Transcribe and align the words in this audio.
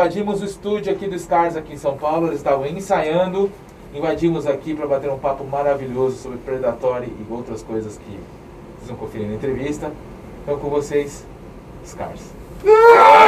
Invadimos 0.00 0.40
o 0.40 0.46
estúdio 0.46 0.90
aqui 0.90 1.06
do 1.06 1.18
Scars 1.18 1.56
aqui 1.56 1.74
em 1.74 1.76
São 1.76 1.94
Paulo. 1.94 2.28
Eles 2.28 2.38
estavam 2.38 2.64
ensaiando. 2.64 3.50
Invadimos 3.94 4.46
aqui 4.46 4.72
para 4.72 4.86
bater 4.86 5.10
um 5.10 5.18
papo 5.18 5.44
maravilhoso 5.44 6.16
sobre 6.16 6.38
Predatory 6.38 7.08
e 7.08 7.26
outras 7.30 7.62
coisas 7.62 7.98
que 7.98 8.18
vocês 8.78 8.88
vão 8.88 8.96
conferir 8.96 9.28
na 9.28 9.34
entrevista. 9.34 9.92
Então 10.42 10.58
com 10.58 10.70
vocês, 10.70 11.26
Scars. 11.84 12.22
Bom, 12.64 13.19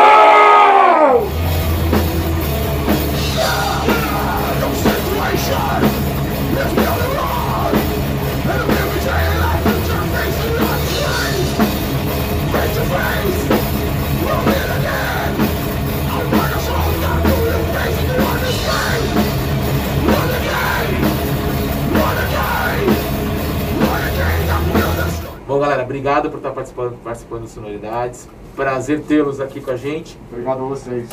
obrigado 25.92 26.30
por 26.30 26.38
estar 26.38 26.52
participando, 26.52 26.96
participando 27.04 27.42
das 27.42 27.50
sonoridades. 27.50 28.26
Prazer 28.56 29.02
tê-los 29.02 29.40
aqui 29.40 29.60
com 29.60 29.72
a 29.72 29.76
gente. 29.76 30.18
Obrigado 30.30 30.64
a 30.64 30.66
vocês. 30.66 31.10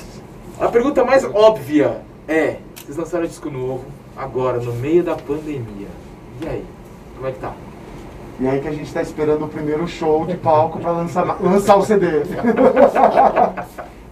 A 0.58 0.69
pergunta 0.69 1.03
mais 1.03 1.25
óbvia 1.25 2.02
é: 2.25 2.59
vocês 2.77 2.97
lançaram 2.97 3.25
disco 3.25 3.49
novo 3.49 3.83
agora, 4.16 4.58
no 4.59 4.71
meio 4.73 5.03
da 5.03 5.16
pandemia. 5.16 5.88
E 6.41 6.47
aí? 6.47 6.66
Como 7.16 7.27
é 7.27 7.31
que 7.33 7.39
tá? 7.39 7.53
E 8.39 8.47
aí 8.47 8.61
que 8.61 8.69
a 8.69 8.71
gente 8.71 8.86
está 8.86 9.02
esperando 9.02 9.44
o 9.44 9.49
primeiro 9.49 9.86
show 9.86 10.25
de 10.25 10.38
palco 10.38 10.80
para 10.80 10.91
lançar, 10.91 11.25
lançar 11.41 11.75
o 11.75 11.83
CD. 11.83 12.08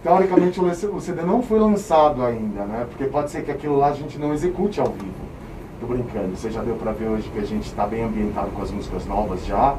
Teoricamente 0.04 0.60
o 0.60 1.00
CD 1.00 1.22
não 1.22 1.42
foi 1.42 1.58
lançado 1.58 2.22
ainda, 2.22 2.64
né? 2.64 2.86
Porque 2.90 3.04
pode 3.04 3.30
ser 3.30 3.42
que 3.42 3.50
aquilo 3.50 3.78
lá 3.78 3.88
a 3.88 3.94
gente 3.94 4.18
não 4.18 4.34
execute 4.34 4.78
ao 4.80 4.88
vivo. 4.88 5.28
Tô 5.80 5.86
brincando, 5.86 6.36
você 6.36 6.50
já 6.50 6.62
deu 6.62 6.74
para 6.74 6.92
ver 6.92 7.08
hoje 7.08 7.26
que 7.30 7.38
a 7.38 7.44
gente 7.44 7.64
está 7.64 7.86
bem 7.86 8.04
ambientado 8.04 8.50
com 8.50 8.60
as 8.60 8.70
músicas 8.70 9.06
novas 9.06 9.46
já. 9.46 9.78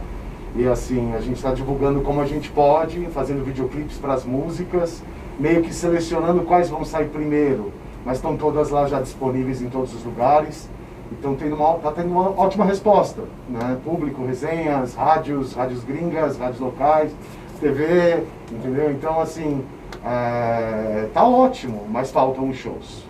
E 0.55 0.67
assim, 0.67 1.13
a 1.13 1.19
gente 1.19 1.35
está 1.35 1.53
divulgando 1.53 2.01
como 2.01 2.21
a 2.21 2.25
gente 2.25 2.49
pode, 2.49 2.99
fazendo 3.07 3.43
videoclipes 3.43 3.97
para 3.97 4.13
as 4.13 4.25
músicas, 4.25 5.03
meio 5.39 5.61
que 5.61 5.73
selecionando 5.73 6.41
quais 6.41 6.69
vão 6.69 6.83
sair 6.83 7.07
primeiro, 7.07 7.71
mas 8.03 8.17
estão 8.17 8.35
todas 8.35 8.69
lá 8.69 8.87
já 8.87 8.99
disponíveis 9.01 9.61
em 9.61 9.69
todos 9.69 9.93
os 9.93 10.03
lugares. 10.03 10.69
Então 11.11 11.35
tendo 11.35 11.55
uma, 11.55 11.75
tá 11.75 11.91
tendo 11.91 12.11
uma 12.11 12.29
ótima 12.29 12.65
resposta, 12.65 13.21
né? 13.47 13.77
Público, 13.83 14.25
resenhas, 14.25 14.93
rádios, 14.93 15.53
rádios 15.53 15.83
gringas, 15.83 16.37
rádios 16.37 16.59
locais, 16.59 17.11
TV, 17.59 18.23
entendeu? 18.51 18.91
Então 18.91 19.19
assim, 19.19 19.63
é, 20.05 21.07
tá 21.13 21.23
ótimo, 21.23 21.85
mas 21.89 22.11
faltam 22.11 22.49
os 22.49 22.57
shows. 22.57 23.07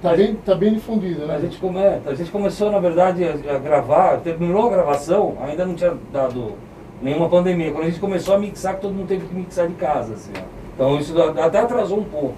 Tá 0.00 0.14
bem, 0.14 0.36
tá 0.36 0.54
bem 0.54 0.74
difundido, 0.74 1.26
né? 1.26 1.34
A 1.34 1.40
gente, 1.40 1.58
come, 1.58 1.80
a 1.80 2.14
gente 2.14 2.30
começou, 2.30 2.70
na 2.70 2.78
verdade, 2.78 3.24
a, 3.24 3.56
a 3.56 3.58
gravar, 3.58 4.18
terminou 4.18 4.68
a 4.68 4.70
gravação, 4.70 5.36
ainda 5.40 5.66
não 5.66 5.74
tinha 5.74 5.96
dado 6.12 6.52
nenhuma 7.02 7.28
pandemia. 7.28 7.70
Quando 7.72 7.84
a 7.84 7.88
gente 7.88 8.00
começou 8.00 8.34
a 8.34 8.38
mixar, 8.38 8.76
todo 8.76 8.92
mundo 8.92 9.08
teve 9.08 9.26
que 9.26 9.34
mixar 9.34 9.66
de 9.68 9.74
casa, 9.74 10.14
assim. 10.14 10.32
Então 10.74 10.98
isso 10.98 11.20
até 11.20 11.58
atrasou 11.58 11.98
um 11.98 12.04
pouco. 12.04 12.36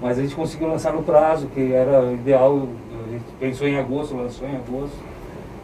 Mas 0.00 0.18
a 0.18 0.22
gente 0.22 0.34
conseguiu 0.34 0.68
lançar 0.68 0.92
no 0.92 1.02
prazo, 1.02 1.46
que 1.48 1.72
era 1.72 2.12
ideal. 2.12 2.68
A 3.06 3.10
gente 3.10 3.24
pensou 3.38 3.66
em 3.66 3.78
agosto, 3.78 4.16
lançou 4.16 4.48
em 4.48 4.56
agosto. 4.56 4.96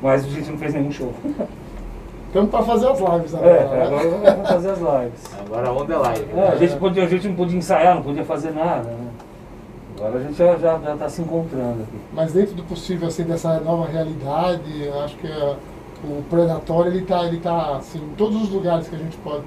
Mas 0.03 0.25
a 0.25 0.29
gente 0.29 0.51
não 0.51 0.59
fez 0.59 0.75
nenhum 0.75 0.91
show. 0.91 1.13
Estamos 2.31 2.51
para 2.51 2.63
fazer 2.63 2.89
as 2.89 3.01
lives 3.01 3.35
agora. 3.35 3.51
É, 3.51 3.65
né? 3.65 3.83
agora 3.83 4.09
vamos 4.09 4.49
fazer 4.49 4.71
as 4.71 4.79
lives. 4.79 5.39
Agora 5.41 5.69
a 5.69 5.73
onda 5.73 5.95
é 5.95 5.97
live. 5.97 6.27
É, 6.37 6.49
a, 6.49 6.57
gente 6.57 6.77
podia, 6.77 7.05
a 7.05 7.09
gente 7.09 7.29
não 7.29 7.35
podia 7.35 7.59
ensaiar, 7.59 7.97
não 7.97 8.03
podia 8.03 8.25
fazer 8.25 8.53
nada, 8.53 8.89
né? 8.89 9.09
Agora 9.99 10.17
a 10.17 10.23
gente 10.23 10.35
já 10.35 10.55
está 10.55 10.79
já, 10.79 10.79
já 10.79 10.97
tá 10.97 11.09
se 11.09 11.23
encontrando 11.23 11.83
aqui. 11.83 11.99
Mas 12.13 12.33
dentro 12.33 12.55
do 12.55 12.63
possível, 12.63 13.09
assim, 13.09 13.25
dessa 13.25 13.59
nova 13.61 13.91
realidade, 13.91 14.89
acho 15.05 15.17
que 15.17 15.27
é, 15.27 15.57
o 16.05 16.23
Predator, 16.29 16.87
ele 16.87 17.01
está 17.01 17.27
ele 17.27 17.39
tá, 17.39 17.77
assim, 17.77 17.99
em 17.99 18.15
todos 18.15 18.43
os 18.43 18.51
lugares 18.51 18.89
que 18.89 18.95
a 18.95 18.99
gente 18.99 19.17
pode 19.19 19.43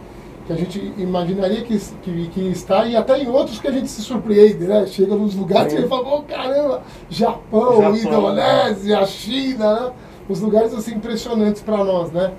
que 0.45 0.51
a 0.51 0.55
gente 0.57 0.93
imaginaria 0.97 1.61
que, 1.61 1.77
que, 2.01 2.27
que, 2.27 2.41
está 2.49 2.85
e 2.85 2.97
até 2.97 3.17
em 3.17 3.29
outros 3.29 3.59
que 3.59 3.67
a 3.67 3.71
gente 3.71 3.87
se 3.87 4.01
surpreende, 4.01 4.65
né? 4.65 4.85
Chega 4.85 5.15
nos 5.15 5.35
lugares 5.35 5.71
que 5.71 5.79
ele 5.79 5.87
fala, 5.87 6.15
oh, 6.15 6.21
caramba, 6.23 6.81
Japão, 7.09 7.81
Japão, 7.81 7.95
Indonésia, 7.95 9.05
China, 9.05 9.79
né? 9.79 9.91
Os 10.27 10.41
lugares 10.41 10.73
assim 10.73 10.95
impressionantes 10.95 11.61
para 11.61 11.77
nós, 11.83 12.11
né? 12.11 12.33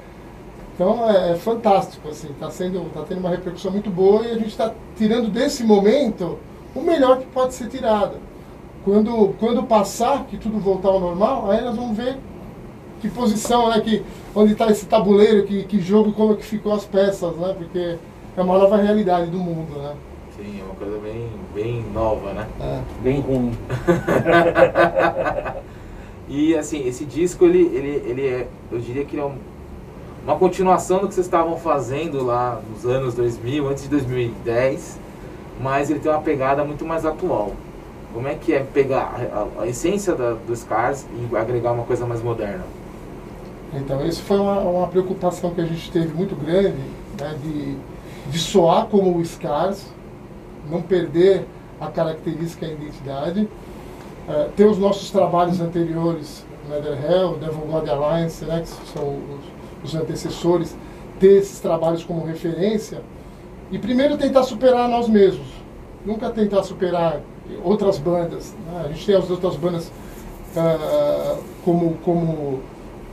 Então 0.75 1.09
é, 1.09 1.33
é, 1.33 1.35
fantástico, 1.37 2.09
assim, 2.09 2.29
está 2.31 2.51
sendo, 2.51 2.91
tá 2.93 3.03
tendo 3.09 3.21
uma 3.21 3.31
repercussão 3.31 3.71
muito 3.71 3.89
boa 3.89 4.23
e 4.27 4.33
a 4.33 4.35
gente 4.35 4.49
está 4.49 4.73
tirando 4.97 5.31
desse 5.31 5.65
momento 5.65 6.39
o 6.75 6.81
melhor 6.81 7.19
que 7.19 7.27
pode 7.27 7.55
ser 7.55 7.69
tirado. 7.69 8.17
Quando, 8.85 9.35
quando 9.39 9.63
passar, 9.63 10.27
que 10.27 10.37
tudo 10.37 10.59
voltar 10.59 10.89
ao 10.89 11.01
normal, 11.01 11.51
aí 11.51 11.63
nós 11.63 11.75
vamos 11.75 11.97
ver 11.97 12.19
que 13.05 13.11
posição, 13.11 13.69
né? 13.69 13.81
Que, 13.81 14.03
onde 14.35 14.53
está 14.53 14.71
esse 14.71 14.87
tabuleiro, 14.87 15.47
que, 15.47 15.65
que 15.65 15.79
jogo, 15.81 16.13
como 16.13 16.33
é 16.33 16.37
que 16.37 16.45
ficou 16.45 16.73
as 16.73 16.87
peças, 16.87 17.37
né? 17.37 17.55
Porque 17.57 17.99
é 18.35 18.43
uma 18.43 18.57
nova 18.57 18.79
realidade 18.79 19.31
do 19.31 19.37
mundo, 19.37 19.79
né? 19.79 19.95
Sim, 20.35 20.61
é 20.61 20.65
uma 20.65 20.75
coisa 20.75 20.99
bem, 20.99 21.29
bem 21.55 21.85
nova, 21.93 22.33
né? 22.33 22.47
É. 22.59 22.81
Bem 23.03 23.21
ruim. 23.21 23.53
e 26.29 26.57
assim, 26.57 26.87
esse 26.87 27.05
disco, 27.05 27.45
ele, 27.45 27.67
ele, 27.77 28.11
ele 28.11 28.27
é, 28.27 28.49
eu 28.73 28.79
diria 28.81 29.05
que 29.05 29.17
ele 29.17 29.23
é 29.23 29.27
um, 29.27 29.37
uma 30.25 30.37
continuação 30.37 31.01
do 31.01 31.09
que 31.09 31.15
vocês 31.15 31.27
estavam 31.27 31.59
fazendo 31.59 32.25
lá 32.25 32.63
nos 32.71 32.87
anos 32.87 33.15
2000, 33.15 33.69
antes 33.69 33.83
de 33.83 33.91
2010, 33.91 34.99
mas 35.61 35.91
ele 35.91 36.01
tem 36.01 36.11
uma 36.11 36.23
pegada 36.23 36.65
muito 36.65 36.87
mais 36.87 37.05
atual. 37.05 37.53
Como 38.15 38.27
é 38.29 38.35
que 38.35 38.55
é 38.55 38.61
pegar 38.61 39.15
a, 39.59 39.63
a 39.63 39.67
essência 39.67 40.15
da, 40.15 40.33
dos 40.33 40.61
Scars 40.61 41.05
e 41.13 41.37
agregar 41.37 41.73
uma 41.73 41.85
coisa 41.85 42.07
mais 42.07 42.23
moderna? 42.23 42.65
Então, 43.77 44.05
isso 44.07 44.23
foi 44.23 44.39
uma, 44.39 44.61
uma 44.61 44.89
preocupação 44.89 45.51
que 45.51 45.61
a 45.61 45.65
gente 45.67 45.91
teve 45.91 46.15
muito 46.15 46.35
grande, 46.37 46.79
né, 47.21 47.37
de, 47.43 47.77
de 48.31 48.39
soar 48.39 48.87
como 48.87 49.17
o 49.17 49.25
Scars, 49.25 49.87
não 50.71 50.81
perder 50.81 51.45
a 51.81 51.89
característica 51.89 52.67
e 52.67 52.71
a 52.71 52.73
identidade, 52.73 53.49
uh, 54.29 54.51
ter 54.57 54.65
os 54.65 54.79
nossos 54.79 55.11
trabalhos 55.11 55.61
anteriores, 55.61 56.45
Netherhell, 56.69 57.37
Devil 57.37 57.67
God 57.67 57.89
Alliance, 57.89 58.45
né, 58.45 58.61
que 58.61 58.69
são 58.93 59.19
os, 59.83 59.91
os 59.91 59.95
antecessores, 59.95 60.77
ter 61.21 61.39
esses 61.39 61.61
trabalhos 61.61 62.05
como 62.05 62.25
referência, 62.25 63.03
e 63.71 63.79
primeiro 63.79 64.17
tentar 64.17 64.45
superar 64.45 64.89
nós 64.89 65.09
mesmos, 65.09 65.47
nunca 66.05 66.31
tentar 66.31 66.63
superar 66.63 67.21
outras 67.63 67.99
bandas. 67.99 68.55
Né? 68.67 68.83
A 68.85 68.89
gente 68.89 69.07
tem 69.07 69.15
as 69.15 69.31
outras 69.31 69.57
bandas 69.57 69.91
uh, 70.57 71.43
como, 71.65 71.97
como 72.05 72.61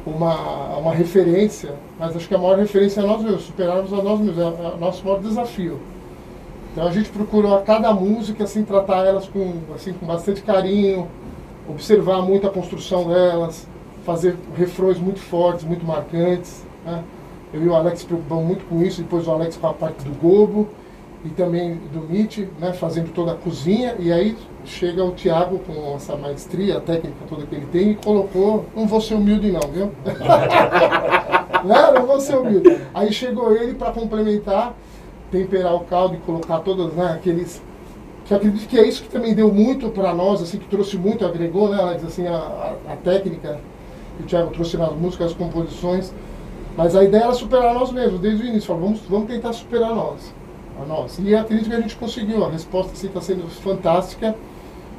uma, 0.05 0.77
uma 0.77 0.93
referência, 0.93 1.75
mas 1.99 2.15
acho 2.15 2.27
que 2.27 2.35
a 2.35 2.37
maior 2.37 2.57
referência 2.57 3.01
é 3.01 3.03
nós 3.03 3.21
mesmos, 3.21 3.43
superarmos 3.43 3.93
a 3.93 4.01
nós 4.01 4.19
mesmos, 4.19 4.37
é, 4.37 4.41
é 4.41 4.73
o 4.75 4.77
nosso 4.77 5.03
maior 5.05 5.19
desafio. 5.19 5.79
Então 6.71 6.87
a 6.87 6.91
gente 6.91 7.09
procurou 7.09 7.55
a 7.55 7.61
cada 7.61 7.93
música 7.93 8.45
assim 8.45 8.63
tratar 8.63 9.05
elas 9.05 9.27
com 9.27 9.53
assim 9.75 9.93
com 9.93 10.05
bastante 10.05 10.41
carinho, 10.41 11.07
observar 11.69 12.21
muito 12.21 12.47
a 12.47 12.49
construção 12.49 13.07
delas, 13.07 13.67
fazer 14.05 14.35
refrões 14.55 14.97
muito 14.97 15.19
fortes, 15.19 15.65
muito 15.65 15.85
marcantes. 15.85 16.63
Né? 16.85 17.03
Eu 17.53 17.63
e 17.63 17.67
o 17.67 17.75
Alex 17.75 18.03
preocupamos 18.03 18.45
muito 18.45 18.65
com 18.65 18.81
isso, 18.81 19.01
depois 19.01 19.27
o 19.27 19.31
Alex 19.31 19.57
com 19.57 19.67
a 19.67 19.73
parte 19.73 20.03
do 20.03 20.17
Gobo 20.19 20.69
e 21.23 21.29
também 21.29 21.75
do 21.93 22.01
Mitch, 22.01 22.39
né, 22.59 22.73
fazendo 22.73 23.11
toda 23.13 23.33
a 23.33 23.35
cozinha, 23.35 23.95
e 23.99 24.11
aí 24.11 24.35
chega 24.65 25.03
o 25.03 25.11
Thiago 25.11 25.59
com 25.59 25.95
essa 25.95 26.15
maestria, 26.15 26.77
a 26.77 26.81
técnica 26.81 27.17
toda 27.29 27.45
que 27.45 27.53
ele 27.53 27.67
tem, 27.67 27.91
e 27.91 27.95
colocou, 27.95 28.65
não 28.75 28.87
vou 28.87 28.99
ser 28.99 29.15
humilde 29.15 29.51
não, 29.51 29.61
viu? 29.61 29.91
não, 31.63 31.93
não 31.93 32.07
vou 32.07 32.19
ser 32.19 32.37
humilde. 32.37 32.81
Aí 32.93 33.13
chegou 33.13 33.55
ele 33.55 33.75
para 33.75 33.91
complementar, 33.91 34.75
temperar 35.31 35.75
o 35.75 35.81
caldo 35.81 36.15
e 36.15 36.17
colocar 36.17 36.59
todos 36.59 36.93
né, 36.93 37.13
aqueles... 37.13 37.61
Que 38.25 38.33
acredito 38.33 38.67
que 38.67 38.79
é 38.79 38.87
isso 38.87 39.03
que 39.03 39.09
também 39.09 39.35
deu 39.35 39.51
muito 39.53 39.89
para 39.89 40.13
nós, 40.13 40.41
assim, 40.41 40.57
que 40.57 40.67
trouxe 40.67 40.97
muito, 40.97 41.25
agregou, 41.25 41.69
né, 41.69 41.99
assim, 42.05 42.25
a, 42.27 42.75
a, 42.87 42.95
técnica 43.03 43.59
que 44.17 44.23
o 44.23 44.25
Thiago 44.25 44.51
trouxe 44.51 44.77
nas 44.77 44.93
músicas, 44.93 45.31
as 45.31 45.33
composições, 45.33 46.13
mas 46.77 46.95
a 46.95 47.03
ideia 47.03 47.23
era 47.23 47.33
superar 47.33 47.73
nós 47.73 47.91
mesmos, 47.91 48.19
desde 48.19 48.43
o 48.43 48.47
início, 48.47 48.67
falou, 48.67 48.83
vamos, 48.83 49.01
vamos 49.01 49.27
tentar 49.27 49.53
superar 49.53 49.93
nós 49.93 50.31
nós. 50.85 51.19
E 51.19 51.35
acredito 51.35 51.69
que 51.69 51.75
a 51.75 51.81
gente 51.81 51.95
conseguiu, 51.95 52.45
a 52.45 52.49
resposta 52.49 52.93
está 52.93 53.19
assim, 53.19 53.35
sendo 53.35 53.49
fantástica. 53.49 54.35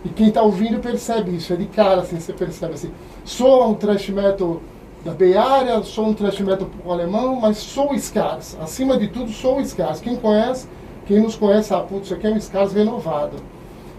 E 0.04 0.08
quem 0.08 0.28
está 0.28 0.42
ouvindo 0.42 0.80
percebe 0.80 1.36
isso, 1.36 1.52
é 1.52 1.56
de 1.56 1.66
cara, 1.66 2.00
assim, 2.00 2.18
você 2.18 2.32
percebe 2.32 2.74
assim. 2.74 2.90
Sou 3.24 3.70
um 3.70 3.74
thrash 3.74 4.08
metal 4.08 4.60
da 5.04 5.12
Bay 5.12 5.36
Area, 5.36 5.82
sou 5.82 6.08
um 6.08 6.14
thrash 6.14 6.40
metal 6.40 6.68
alemão, 6.88 7.36
mas 7.40 7.58
sou 7.58 7.96
Scars. 7.96 8.56
Acima 8.60 8.96
de 8.96 9.08
tudo, 9.08 9.30
sou 9.30 9.64
Scars. 9.64 10.00
Quem 10.00 10.16
conhece, 10.16 10.66
quem 11.06 11.20
nos 11.20 11.36
conhece, 11.36 11.72
ah, 11.72 11.80
putz, 11.80 12.06
isso 12.06 12.14
aqui 12.14 12.26
é 12.26 12.30
um 12.30 12.40
Scars 12.40 12.72
renovado. 12.72 13.36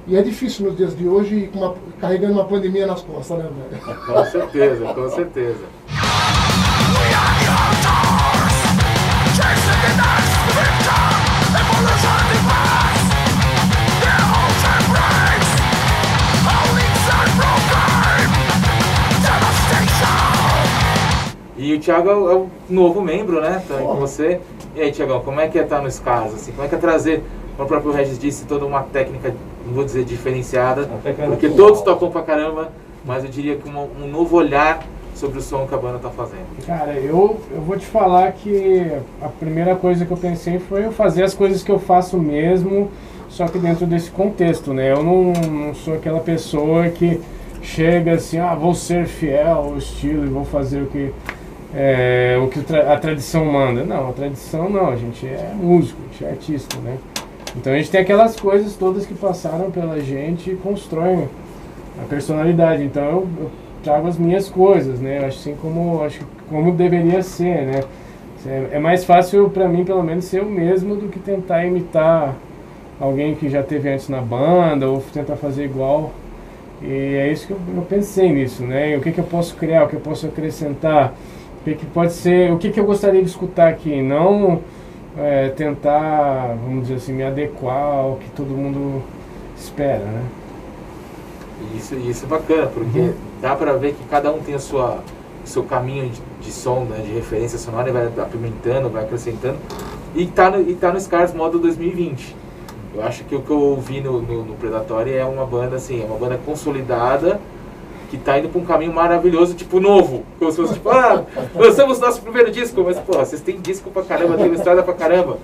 E 0.05 0.17
é 0.17 0.21
difícil 0.21 0.65
nos 0.65 0.75
dias 0.75 0.97
de 0.97 1.07
hoje, 1.07 1.49
uma, 1.53 1.75
carregando 1.99 2.33
uma 2.33 2.43
pandemia 2.43 2.85
nas 2.85 3.01
costas, 3.01 3.37
né, 3.37 3.49
velho? 3.71 3.99
Com 4.05 4.25
certeza, 4.25 4.93
com 4.93 5.09
certeza. 5.09 5.63
Thiago 21.79 22.09
é 22.09 22.15
o, 22.15 22.31
é 22.31 22.35
o 22.35 22.47
novo 22.69 23.01
membro, 23.01 23.41
né? 23.41 23.61
Tá 23.67 23.77
aí 23.77 23.83
com 23.83 23.95
você. 23.95 24.39
E 24.75 24.81
aí, 24.81 24.91
Thiagão, 24.91 25.21
como 25.21 25.39
é 25.39 25.47
que 25.47 25.57
é 25.57 25.63
estar 25.63 25.81
no 25.81 25.89
SCARS? 25.89 26.33
Assim? 26.33 26.51
Como 26.51 26.65
é 26.65 26.67
que 26.67 26.75
é 26.75 26.77
trazer, 26.77 27.23
como 27.55 27.65
o 27.65 27.67
próprio 27.67 27.91
Regis 27.91 28.19
disse, 28.19 28.45
toda 28.45 28.65
uma 28.65 28.81
técnica, 28.83 29.33
não 29.65 29.73
vou 29.73 29.83
dizer 29.83 30.03
diferenciada, 30.03 30.89
porque 31.27 31.49
todos 31.49 31.81
tocam 31.81 32.09
pra 32.09 32.21
caramba, 32.21 32.69
mas 33.05 33.23
eu 33.23 33.29
diria 33.29 33.55
que 33.55 33.69
um, 33.69 33.87
um 34.03 34.07
novo 34.07 34.35
olhar 34.35 34.83
sobre 35.15 35.39
o 35.39 35.41
som 35.41 35.67
que 35.67 35.75
a 35.75 35.77
banda 35.77 35.99
tá 35.99 36.09
fazendo. 36.09 36.65
Cara, 36.65 36.93
eu, 36.93 37.39
eu 37.51 37.61
vou 37.61 37.77
te 37.77 37.85
falar 37.85 38.31
que 38.31 38.91
a 39.21 39.27
primeira 39.27 39.75
coisa 39.75 40.05
que 40.05 40.11
eu 40.11 40.17
pensei 40.17 40.59
foi 40.59 40.85
eu 40.85 40.91
fazer 40.91 41.23
as 41.23 41.33
coisas 41.33 41.63
que 41.63 41.71
eu 41.71 41.79
faço 41.79 42.17
mesmo, 42.17 42.89
só 43.29 43.47
que 43.47 43.57
dentro 43.57 43.85
desse 43.85 44.11
contexto, 44.11 44.73
né? 44.73 44.91
Eu 44.91 45.03
não, 45.03 45.33
não 45.33 45.73
sou 45.73 45.93
aquela 45.93 46.19
pessoa 46.19 46.89
que 46.89 47.21
chega 47.61 48.13
assim, 48.15 48.37
ah, 48.37 48.53
vou 48.53 48.75
ser 48.75 49.05
fiel 49.05 49.57
ao 49.57 49.77
estilo 49.77 50.25
e 50.25 50.29
vou 50.29 50.43
fazer 50.43 50.81
o 50.81 50.87
que, 50.87 51.13
é, 51.75 52.37
o 52.41 52.47
que 52.47 52.59
a 52.75 52.97
tradição 52.97 53.45
manda. 53.45 53.83
Não, 53.83 54.09
a 54.09 54.13
tradição 54.13 54.69
não, 54.69 54.89
a 54.89 54.95
gente 54.95 55.25
é 55.25 55.53
músico, 55.55 55.99
a 56.01 56.11
gente 56.11 56.25
é 56.25 56.29
artista, 56.29 56.77
né? 56.79 56.97
Então 57.55 57.73
a 57.73 57.77
gente 57.77 57.91
tem 57.91 58.01
aquelas 58.01 58.39
coisas 58.39 58.75
todas 58.75 59.05
que 59.05 59.13
passaram 59.13 59.69
pela 59.71 59.99
gente 59.99 60.51
e 60.51 60.55
constroem 60.55 61.27
a 62.01 62.05
personalidade. 62.05 62.83
Então 62.83 63.03
eu, 63.03 63.27
eu 63.39 63.51
trago 63.83 64.07
as 64.07 64.17
minhas 64.17 64.49
coisas, 64.49 64.99
né? 64.99 65.25
Assim 65.25 65.55
como 65.61 66.03
acho 66.03 66.21
como 66.49 66.71
deveria 66.71 67.21
ser, 67.21 67.65
né? 67.65 67.83
É, 68.45 68.75
é 68.75 68.79
mais 68.79 69.05
fácil 69.05 69.49
para 69.49 69.67
mim, 69.67 69.85
pelo 69.85 70.03
menos, 70.03 70.25
ser 70.25 70.41
eu 70.41 70.45
mesmo 70.45 70.95
do 70.95 71.07
que 71.07 71.19
tentar 71.19 71.65
imitar 71.65 72.35
alguém 72.99 73.35
que 73.35 73.49
já 73.49 73.63
teve 73.63 73.89
antes 73.89 74.09
na 74.09 74.21
banda 74.21 74.89
ou 74.89 75.01
tentar 75.13 75.35
fazer 75.35 75.65
igual. 75.65 76.11
E 76.81 77.15
é 77.15 77.31
isso 77.31 77.47
que 77.47 77.53
eu, 77.53 77.59
eu 77.75 77.81
pensei 77.83 78.31
nisso, 78.31 78.63
né? 78.63 78.97
O 78.97 79.01
que, 79.01 79.11
que 79.11 79.19
eu 79.19 79.23
posso 79.23 79.55
criar, 79.55 79.85
o 79.85 79.87
que 79.87 79.95
eu 79.95 80.01
posso 80.01 80.25
acrescentar, 80.25 81.13
o 81.13 81.32
que, 81.63 81.75
que 81.75 81.85
pode 81.87 82.13
ser, 82.13 82.51
o 82.51 82.57
que, 82.57 82.71
que 82.71 82.79
eu 82.79 82.85
gostaria 82.85 83.21
de 83.21 83.29
escutar 83.29 83.69
aqui, 83.69 84.01
não 84.01 84.61
é, 85.17 85.49
tentar, 85.49 86.55
vamos 86.63 86.83
dizer 86.83 86.95
assim, 86.95 87.13
me 87.13 87.23
adequar 87.23 87.75
ao 87.75 88.15
que 88.15 88.29
todo 88.31 88.49
mundo 88.49 89.01
espera, 89.57 90.03
né? 90.03 90.23
Isso, 91.75 91.95
isso 91.95 92.25
é 92.25 92.27
bacana, 92.27 92.67
porque 92.67 92.99
uhum. 92.99 93.13
dá 93.41 93.55
para 93.55 93.73
ver 93.73 93.93
que 93.93 94.03
cada 94.09 94.31
um 94.31 94.39
tem 94.39 94.55
a 94.55 94.59
sua 94.59 94.99
seu 95.45 95.63
caminho 95.63 96.09
de, 96.09 96.21
de 96.41 96.51
som, 96.51 96.85
né, 96.85 97.01
de 97.05 97.11
referência 97.11 97.57
sonora, 97.57 97.89
e 97.89 97.91
vai 97.91 98.05
apimentando, 98.05 98.89
vai 98.89 99.03
acrescentando. 99.03 99.57
E 100.15 100.25
tá 100.25 100.49
no, 100.49 100.61
e 100.61 100.73
tá 100.73 100.91
no 100.91 100.99
Scars 100.99 101.33
modo 101.33 101.59
2020. 101.59 102.35
Eu 102.95 103.03
acho 103.03 103.23
que 103.25 103.35
o 103.35 103.41
que 103.41 103.49
eu 103.49 103.59
ouvi 103.59 103.99
no, 103.99 104.21
no, 104.21 104.45
no 104.45 104.55
Predatório 104.55 105.13
é 105.13 105.25
uma 105.25 105.45
banda 105.45 105.75
assim, 105.75 106.01
é 106.01 106.05
uma 106.05 106.17
banda 106.17 106.39
consolidada 106.45 107.39
que 108.13 108.19
tá 108.19 108.37
indo 108.37 108.47
para 108.47 108.61
um 108.61 108.63
caminho 108.63 108.93
maravilhoso, 108.93 109.55
tipo 109.55 109.79
novo. 109.79 110.23
Como 110.37 110.51
se 110.51 110.57
fosse 110.57 110.75
tipo, 110.75 110.87
ah, 110.91 111.23
lançamos 111.55 111.99
nosso 111.99 112.21
primeiro 112.21 112.51
disco, 112.51 112.83
mas 112.83 112.99
pô, 112.99 113.13
vocês 113.13 113.41
têm 113.41 113.59
disco 113.59 113.89
pra 113.89 114.03
caramba, 114.03 114.37
tem 114.37 114.53
estrada 114.53 114.83
pra 114.83 114.93
caramba. 114.93 115.39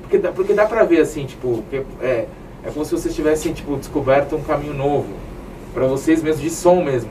Porque 0.00 0.16
dá, 0.16 0.32
porque 0.32 0.54
dá 0.54 0.64
pra 0.64 0.84
ver 0.84 1.02
assim, 1.02 1.26
tipo, 1.26 1.62
é, 2.00 2.24
é 2.64 2.70
como 2.72 2.82
se 2.82 2.92
vocês 2.92 3.14
tivessem 3.14 3.52
tipo, 3.52 3.76
descoberto 3.76 4.36
um 4.36 4.42
caminho 4.42 4.72
novo 4.72 5.12
para 5.74 5.86
vocês 5.86 6.22
mesmo, 6.22 6.40
de 6.40 6.48
som 6.48 6.82
mesmo. 6.82 7.10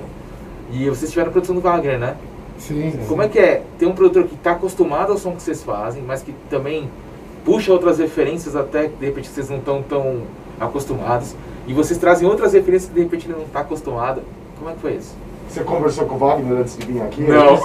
E 0.71 0.89
vocês 0.89 1.11
tiveram 1.11 1.31
produção 1.31 1.53
do 1.53 1.61
Wagner, 1.61 1.99
né? 1.99 2.15
Sim. 2.57 2.99
Como 3.07 3.21
é 3.21 3.27
que 3.27 3.37
é? 3.37 3.61
Tem 3.77 3.87
um 3.87 3.93
produtor 3.93 4.23
que 4.23 4.33
está 4.33 4.53
acostumado 4.53 5.11
ao 5.11 5.17
som 5.19 5.35
que 5.35 5.43
vocês 5.43 5.61
fazem, 5.61 6.01
mas 6.01 6.23
que 6.23 6.33
também 6.49 6.89
puxa 7.45 7.71
outras 7.71 7.99
referências 7.99 8.55
até 8.55 8.87
de 8.87 9.05
repente 9.05 9.27
vocês 9.27 9.47
não 9.47 9.57
estão 9.57 9.83
tão 9.83 10.23
acostumados. 10.59 11.35
E 11.67 11.73
vocês 11.73 11.99
trazem 11.99 12.27
outras 12.27 12.53
referências 12.53 12.89
que 12.89 12.95
de 12.95 13.03
repente 13.03 13.27
ele 13.27 13.35
não 13.35 13.45
está 13.45 13.59
acostumado. 13.59 14.23
Como 14.63 14.71
é 14.71 14.75
que 14.75 14.81
foi 14.81 14.93
isso? 14.93 15.13
Você 15.49 15.61
conversou 15.61 16.05
com 16.05 16.15
o 16.15 16.17
Wagner 16.17 16.59
antes 16.59 16.77
de 16.77 16.85
vir 16.85 17.01
aqui? 17.01 17.21
Não. 17.23 17.55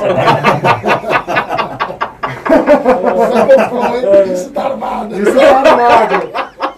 Isso 4.33 4.51
tá 4.51 4.65
armado. 4.65 5.23
Isso 5.23 5.33
tá 5.33 5.59
armado. 5.61 6.29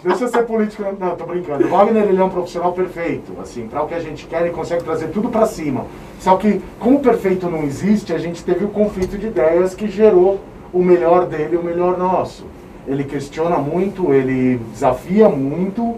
Deixa 0.05 0.25
eu 0.25 0.29
ser 0.29 0.43
político, 0.43 0.85
não, 0.99 1.17
tô 1.17 1.25
brincando. 1.25 1.65
O 1.65 1.71
Wagner 1.71 2.03
ele 2.03 2.21
é 2.21 2.23
um 2.23 2.29
profissional 2.29 2.73
perfeito, 2.73 3.33
assim, 3.41 3.67
para 3.67 3.83
o 3.83 3.87
que 3.87 3.95
a 3.95 4.01
gente 4.01 4.27
quer, 4.27 4.43
ele 4.43 4.51
consegue 4.51 4.85
trazer 4.85 5.09
tudo 5.09 5.31
para 5.31 5.47
cima. 5.47 5.87
Só 6.19 6.37
que, 6.37 6.61
como 6.79 6.99
o 6.99 7.01
perfeito 7.01 7.49
não 7.49 7.63
existe, 7.63 8.13
a 8.13 8.19
gente 8.19 8.45
teve 8.45 8.67
o 8.67 8.69
conflito 8.69 9.17
de 9.17 9.29
ideias 9.29 9.75
que 9.75 9.89
gerou 9.89 10.39
o 10.71 10.83
melhor 10.83 11.25
dele, 11.25 11.57
o 11.57 11.65
melhor 11.65 11.97
nosso. 11.97 12.45
Ele 12.87 13.05
questiona 13.05 13.57
muito, 13.57 14.13
ele 14.13 14.61
desafia 14.71 15.31
muito, 15.31 15.97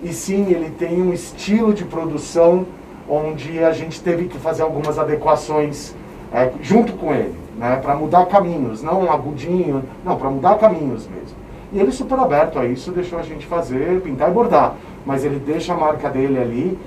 e 0.00 0.12
sim, 0.12 0.52
ele 0.52 0.70
tem 0.70 1.02
um 1.02 1.12
estilo 1.12 1.74
de 1.74 1.84
produção 1.84 2.64
onde 3.08 3.62
a 3.62 3.72
gente 3.72 4.00
teve 4.00 4.28
que 4.28 4.38
fazer 4.38 4.62
algumas 4.62 4.98
adequações 4.98 5.94
é, 6.32 6.50
junto 6.60 6.94
com 6.94 7.14
ele, 7.14 7.34
né, 7.56 7.78
para 7.82 7.94
mudar 7.94 8.26
caminhos, 8.26 8.82
não 8.82 9.10
agudinho, 9.10 9.84
não, 10.04 10.16
para 10.16 10.30
mudar 10.30 10.58
caminhos 10.58 11.06
mesmo. 11.06 11.36
E 11.72 11.80
ele 11.80 11.92
super 11.92 12.18
aberto 12.18 12.58
a 12.58 12.66
isso, 12.66 12.90
deixou 12.92 13.18
a 13.18 13.22
gente 13.22 13.46
fazer, 13.46 14.00
pintar 14.00 14.30
e 14.30 14.32
bordar. 14.32 14.74
Mas 15.04 15.24
ele 15.24 15.38
deixa 15.38 15.74
a 15.74 15.76
marca 15.76 16.08
dele 16.08 16.38
ali, 16.38 16.78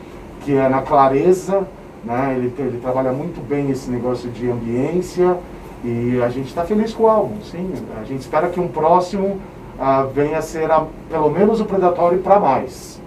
que 0.42 0.56
é 0.56 0.68
na 0.70 0.82
clareza, 0.82 1.68
né? 2.04 2.34
ele, 2.38 2.54
ele 2.58 2.80
trabalha 2.82 3.12
muito 3.12 3.46
bem 3.46 3.70
esse 3.70 3.90
negócio 3.90 4.30
de 4.30 4.50
ambiência 4.50 5.38
e 5.84 6.22
a 6.22 6.30
gente 6.30 6.48
está 6.48 6.64
feliz 6.64 6.94
com 6.94 7.04
o 7.04 7.08
álbum, 7.08 7.36
sim. 7.42 7.74
A 8.02 8.04
gente 8.04 8.22
espera 8.22 8.50
que 8.50 8.60
um 8.60 8.68
próximo 8.68 9.40
uh, 9.78 10.08
venha 10.14 10.38
a 10.38 10.42
ser 10.42 10.72
a, 10.72 10.86
pelo 11.10 11.30
menos 11.30 11.62
o 11.62 11.66
Predatório 11.66 12.20
para 12.20 12.40
mais. 12.40 13.02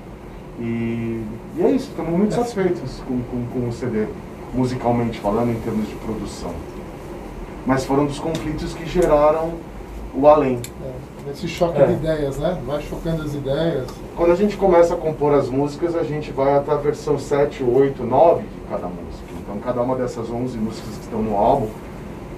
E, 0.60 1.24
e, 1.56 1.62
é 1.62 1.70
isso, 1.70 1.88
estamos 1.88 2.12
muito 2.12 2.34
satisfeitos 2.34 3.02
com, 3.08 3.20
com, 3.22 3.46
com 3.46 3.68
o 3.68 3.72
CD, 3.72 4.06
musicalmente 4.52 5.18
falando, 5.18 5.50
em 5.50 5.60
termos 5.60 5.88
de 5.88 5.94
produção. 5.96 6.52
Mas 7.64 7.84
foram 7.84 8.04
dos 8.04 8.18
conflitos 8.18 8.74
que 8.74 8.84
geraram 8.84 9.54
o 10.14 10.26
além. 10.28 10.60
É, 10.84 11.30
esse 11.30 11.48
choque 11.48 11.80
é. 11.80 11.86
de 11.86 11.92
ideias, 11.94 12.38
né? 12.38 12.60
Vai 12.66 12.82
chocando 12.82 13.22
as 13.22 13.34
ideias. 13.34 13.86
Quando 14.16 14.32
a 14.32 14.34
gente 14.34 14.56
começa 14.56 14.94
a 14.94 14.96
compor 14.96 15.32
as 15.34 15.48
músicas, 15.48 15.96
a 15.96 16.02
gente 16.02 16.30
vai 16.30 16.54
até 16.54 16.72
a 16.72 16.76
versão 16.76 17.18
7, 17.18 17.62
8, 17.62 18.02
9 18.02 18.42
de 18.42 18.48
cada 18.68 18.86
música. 18.86 19.24
Então, 19.40 19.58
cada 19.58 19.80
uma 19.80 19.96
dessas 19.96 20.30
11 20.30 20.58
músicas 20.58 20.94
que 20.94 21.04
estão 21.04 21.22
no 21.22 21.36
álbum, 21.36 21.68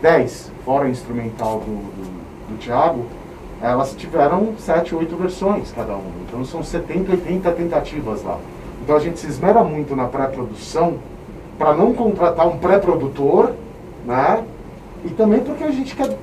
10, 0.00 0.50
fora 0.64 0.86
a 0.86 0.90
instrumental 0.90 1.60
do, 1.60 1.66
do, 1.66 2.52
do 2.52 2.58
Thiago, 2.58 3.04
elas 3.62 3.94
tiveram 3.94 4.54
7, 4.58 4.94
8 4.94 5.16
versões 5.16 5.72
cada 5.72 5.92
uma. 5.92 6.10
Então, 6.28 6.44
são 6.44 6.62
70, 6.62 7.12
80 7.12 7.50
tentativas 7.52 8.22
lá. 8.22 8.38
Então, 8.82 8.96
a 8.96 8.98
gente 8.98 9.20
se 9.20 9.26
esmera 9.28 9.62
muito 9.62 9.94
na 9.94 10.06
pré-produção 10.06 10.98
para 11.56 11.72
não 11.72 11.94
contratar 11.94 12.48
um 12.48 12.58
pré-produtor, 12.58 13.52
né? 14.04 14.42
E 15.04 15.10
também 15.10 15.40
porque 15.40 15.62
a 15.64 15.70
gente 15.70 15.94
quer 15.94 16.16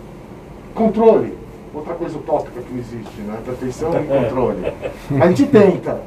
controle 0.75 1.37
outra 1.73 1.93
coisa 1.93 2.17
utópica 2.17 2.61
que 2.61 2.71
não 2.71 2.79
existe, 2.79 3.21
né? 3.21 3.37
Perfeição 3.45 3.91
e 4.01 4.05
controle. 4.05 4.73
A 5.21 5.27
gente 5.27 5.45
tenta. 5.45 6.01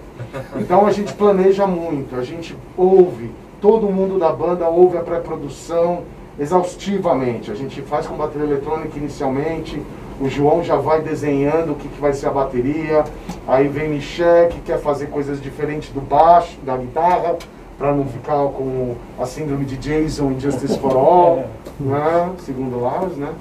Então 0.57 0.87
a 0.87 0.93
gente 0.93 1.13
planeja 1.15 1.67
muito, 1.67 2.17
a 2.17 2.23
gente 2.23 2.57
ouve, 2.77 3.31
todo 3.61 3.87
mundo 3.87 4.19
da 4.19 4.33
banda 4.33 4.69
ouve 4.69 4.97
a 4.97 5.01
pré-produção 5.01 6.03
exaustivamente. 6.39 7.51
A 7.51 7.55
gente 7.55 7.81
faz 7.83 8.07
com 8.07 8.17
bateria 8.17 8.47
eletrônica 8.47 8.99
inicialmente, 8.99 9.81
o 10.23 10.29
João 10.29 10.63
já 10.63 10.77
vai 10.77 11.03
desenhando 11.03 11.73
o 11.73 11.75
que, 11.75 11.89
que 11.89 12.01
vai 12.01 12.13
ser 12.13 12.29
a 12.29 12.31
bateria, 12.31 13.03
aí 13.47 13.67
vem 13.67 13.89
Michel 13.89 14.49
que 14.51 14.61
quer 14.61 14.79
fazer 14.79 15.07
coisas 15.09 15.43
diferentes 15.43 15.91
do 15.91 16.01
baixo, 16.01 16.57
da 16.63 16.77
guitarra, 16.77 17.37
para 17.77 17.93
não 17.93 18.07
ficar 18.07 18.37
com 18.37 18.95
a 19.19 19.27
síndrome 19.27 19.65
de 19.65 19.77
Jason 19.77 20.31
em 20.31 20.39
Justice 20.39 20.79
for 20.79 20.93
All, 20.97 21.47
né? 21.81 22.31
segundo 22.39 22.81
Lars, 22.81 23.17
né? 23.17 23.35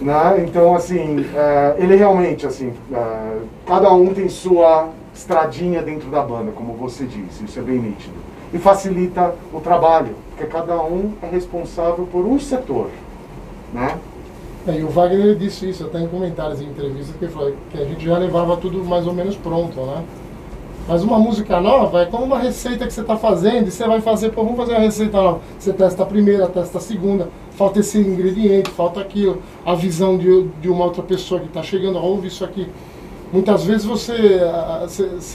Né? 0.00 0.44
Então, 0.48 0.74
assim, 0.74 1.24
é, 1.36 1.76
ele 1.78 1.94
realmente, 1.94 2.44
assim, 2.44 2.72
é, 2.92 3.36
cada 3.66 3.92
um 3.92 4.12
tem 4.12 4.28
sua 4.28 4.88
estradinha 5.14 5.82
dentro 5.82 6.10
da 6.10 6.22
banda, 6.22 6.50
como 6.50 6.72
você 6.72 7.04
disse, 7.04 7.44
isso 7.44 7.60
é 7.60 7.62
bem 7.62 7.78
nítido. 7.78 8.14
E 8.52 8.58
facilita 8.58 9.34
o 9.52 9.60
trabalho, 9.60 10.16
porque 10.30 10.46
cada 10.46 10.82
um 10.82 11.12
é 11.22 11.26
responsável 11.26 12.08
por 12.10 12.24
um 12.24 12.40
setor, 12.40 12.88
né? 13.72 13.96
É, 14.66 14.78
e 14.78 14.84
o 14.84 14.88
Wagner 14.88 15.34
disse 15.36 15.70
isso 15.70 15.84
até 15.84 16.00
em 16.00 16.06
comentários, 16.06 16.60
em 16.60 16.66
entrevistas, 16.66 17.16
que 17.16 17.24
ele 17.24 17.32
falou 17.32 17.54
que 17.70 17.78
a 17.78 17.84
gente 17.84 18.04
já 18.04 18.18
levava 18.18 18.56
tudo 18.58 18.84
mais 18.84 19.06
ou 19.06 19.14
menos 19.14 19.34
pronto, 19.36 19.80
né? 19.80 20.04
Mas 20.86 21.02
uma 21.02 21.18
música 21.18 21.60
nova 21.60 22.02
é 22.02 22.06
como 22.06 22.24
uma 22.24 22.38
receita 22.38 22.86
que 22.86 22.92
você 22.92 23.00
está 23.00 23.16
fazendo 23.16 23.68
e 23.68 23.70
você 23.70 23.86
vai 23.86 24.00
fazer, 24.00 24.30
pô, 24.30 24.42
vamos 24.42 24.58
fazer 24.58 24.72
uma 24.72 24.80
receita 24.80 25.16
nova. 25.16 25.40
Você 25.58 25.72
testa 25.72 26.02
a 26.02 26.06
primeira, 26.06 26.46
testa 26.48 26.78
a 26.78 26.80
segunda, 26.80 27.28
falta 27.52 27.80
esse 27.80 27.98
ingrediente, 27.98 28.70
falta 28.70 29.00
aquilo, 29.00 29.40
a 29.64 29.74
visão 29.74 30.18
de, 30.18 30.48
de 30.60 30.68
uma 30.68 30.84
outra 30.84 31.02
pessoa 31.02 31.40
que 31.40 31.46
está 31.46 31.62
chegando, 31.62 31.98
ouve 31.98 32.26
isso 32.26 32.44
aqui. 32.44 32.66
Muitas 33.32 33.64
vezes 33.64 33.86
você 33.86 34.40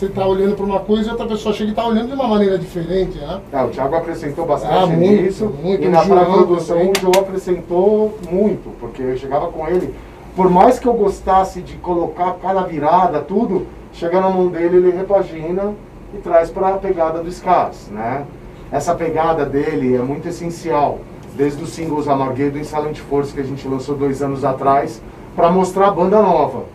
está 0.02 0.28
olhando 0.28 0.54
para 0.54 0.66
uma 0.66 0.82
coisa 0.82 1.08
e 1.08 1.12
outra 1.12 1.26
pessoa 1.28 1.56
chega 1.56 1.70
e 1.70 1.72
está 1.72 1.88
olhando 1.88 2.08
de 2.08 2.14
uma 2.14 2.28
maneira 2.28 2.58
diferente, 2.58 3.18
né? 3.18 3.40
Ah, 3.54 3.64
o 3.64 3.70
Thiago 3.70 3.96
acrescentou 3.96 4.46
bastante 4.46 4.74
ah, 4.74 4.86
muito, 4.86 5.22
nisso. 5.22 5.46
Muito, 5.64 5.82
e 5.82 5.88
na 5.88 6.02
produção 6.02 6.92
o 6.92 6.94
João 7.00 7.14
acrescentou 7.22 8.18
muito, 8.30 8.70
porque 8.82 9.02
eu 9.02 9.18
chegava 9.18 9.48
com 9.48 9.66
ele, 9.70 9.96
por 10.36 10.50
mais 10.50 10.78
que 10.78 10.86
eu 10.86 10.94
gostasse 10.94 11.62
de 11.62 11.78
colocar 11.78 12.34
cada 12.42 12.64
virada, 12.64 13.22
tudo, 13.22 13.66
chega 13.94 14.20
na 14.20 14.30
mão 14.30 14.50
dele, 14.50 14.76
ele 14.76 14.92
repagina 14.92 15.74
e 16.14 16.18
traz 16.18 16.50
para 16.50 16.70
a 16.70 16.78
pegada 16.78 17.24
do 17.24 17.32
Scars, 17.32 17.88
né? 17.90 18.26
Essa 18.74 18.94
pegada 18.94 19.46
dele 19.46 19.96
é 19.96 20.00
muito 20.00 20.28
essencial 20.28 21.00
desde 21.38 21.64
os 21.64 21.70
singles 21.70 22.10
Amarguedo 22.10 22.58
e 22.58 22.66
Silent 22.66 22.98
Force 22.98 23.34
que 23.34 23.40
a 23.40 23.44
gente 23.44 23.66
lançou 23.66 23.96
dois 23.96 24.22
anos 24.22 24.44
atrás, 24.44 25.02
para 25.34 25.50
mostrar 25.50 25.88
a 25.88 25.92
banda 25.92 26.22
nova, 26.22 26.66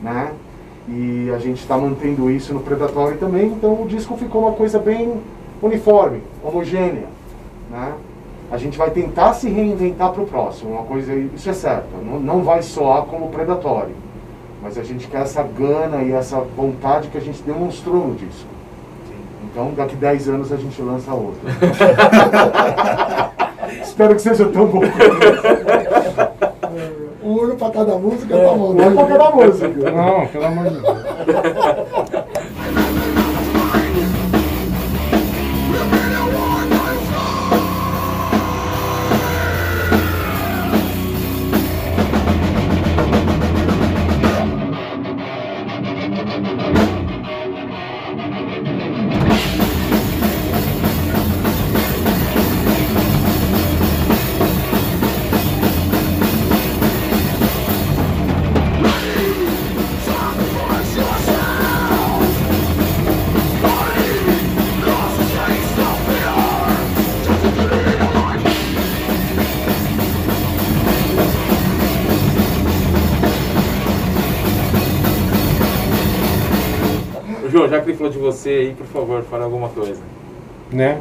né? 0.00 0.30
E 0.92 1.30
a 1.34 1.38
gente 1.38 1.60
está 1.60 1.76
mantendo 1.76 2.28
isso 2.28 2.52
no 2.52 2.60
Predatório 2.60 3.16
também, 3.16 3.46
então 3.46 3.80
o 3.80 3.86
disco 3.86 4.16
ficou 4.16 4.42
uma 4.42 4.52
coisa 4.52 4.76
bem 4.78 5.20
uniforme, 5.62 6.20
homogênea, 6.42 7.06
né? 7.70 7.92
A 8.50 8.56
gente 8.56 8.76
vai 8.76 8.90
tentar 8.90 9.34
se 9.34 9.48
reinventar 9.48 10.10
para 10.10 10.22
o 10.22 10.26
próximo, 10.26 10.72
uma 10.72 10.82
coisa, 10.82 11.14
isso 11.14 11.48
é 11.48 11.52
certo, 11.52 11.86
não, 12.04 12.18
não 12.18 12.42
vai 12.42 12.60
soar 12.62 13.02
como 13.04 13.28
Predatório, 13.28 13.94
mas 14.60 14.76
a 14.76 14.82
gente 14.82 15.06
quer 15.06 15.22
essa 15.22 15.44
gana 15.44 16.02
e 16.02 16.10
essa 16.10 16.40
vontade 16.40 17.06
que 17.06 17.18
a 17.18 17.20
gente 17.20 17.40
demonstrou 17.42 18.08
no 18.08 18.16
disco. 18.16 18.48
Então, 19.44 19.72
daqui 19.76 19.94
10 19.94 20.28
anos 20.28 20.52
a 20.52 20.56
gente 20.56 20.82
lança 20.82 21.12
outro. 21.14 21.40
Espero 23.82 24.14
que 24.14 24.22
seja 24.22 24.48
tão 24.48 24.66
bom. 24.66 24.82
Olho 27.40 27.56
pra 27.56 27.70
cada 27.70 27.96
música, 27.96 28.36
É, 28.36 28.44
tá 28.48 28.52
bom. 28.54 28.72
não 28.74 28.84
é 28.84 28.90
pra 28.90 29.04
cada 29.06 29.30
música. 29.30 29.90
Não, 29.90 30.26
pelo 30.26 30.44
amor 30.44 30.68
de 30.68 30.80
Deus. 30.80 30.98
João, 77.60 77.68
já 77.68 77.80
que 77.80 77.90
ele 77.90 77.96
falou 77.96 78.12
de 78.12 78.18
você 78.18 78.48
aí, 78.50 78.74
por 78.74 78.86
favor, 78.86 79.22
fale 79.22 79.44
alguma 79.44 79.68
coisa. 79.68 80.00
Né? 80.72 80.98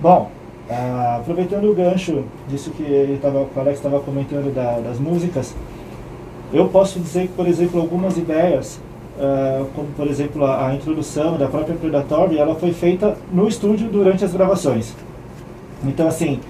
Bom, 0.00 0.30
ah, 0.70 1.18
aproveitando 1.20 1.70
o 1.70 1.74
gancho 1.74 2.24
disso 2.48 2.70
que 2.70 2.82
ele 2.82 3.18
tava, 3.18 3.40
o 3.40 3.60
Alex 3.60 3.78
estava 3.78 4.00
comentando 4.00 4.52
da- 4.54 4.78
das 4.80 4.98
músicas, 4.98 5.54
eu 6.52 6.66
posso 6.68 6.98
dizer 7.00 7.22
que, 7.28 7.34
por 7.34 7.46
exemplo, 7.46 7.80
algumas 7.80 8.16
ideias, 8.16 8.80
ah, 9.20 9.64
como 9.74 9.88
por 9.96 10.06
exemplo 10.06 10.44
a, 10.44 10.68
a 10.68 10.74
introdução 10.74 11.36
da 11.36 11.46
própria 11.46 11.74
Predatory, 11.74 12.38
ela 12.38 12.54
foi 12.54 12.72
feita 12.72 13.16
no 13.32 13.46
estúdio 13.48 13.88
durante 13.88 14.24
as 14.24 14.32
gravações. 14.32 14.94
Então, 15.84 16.08
assim, 16.08 16.40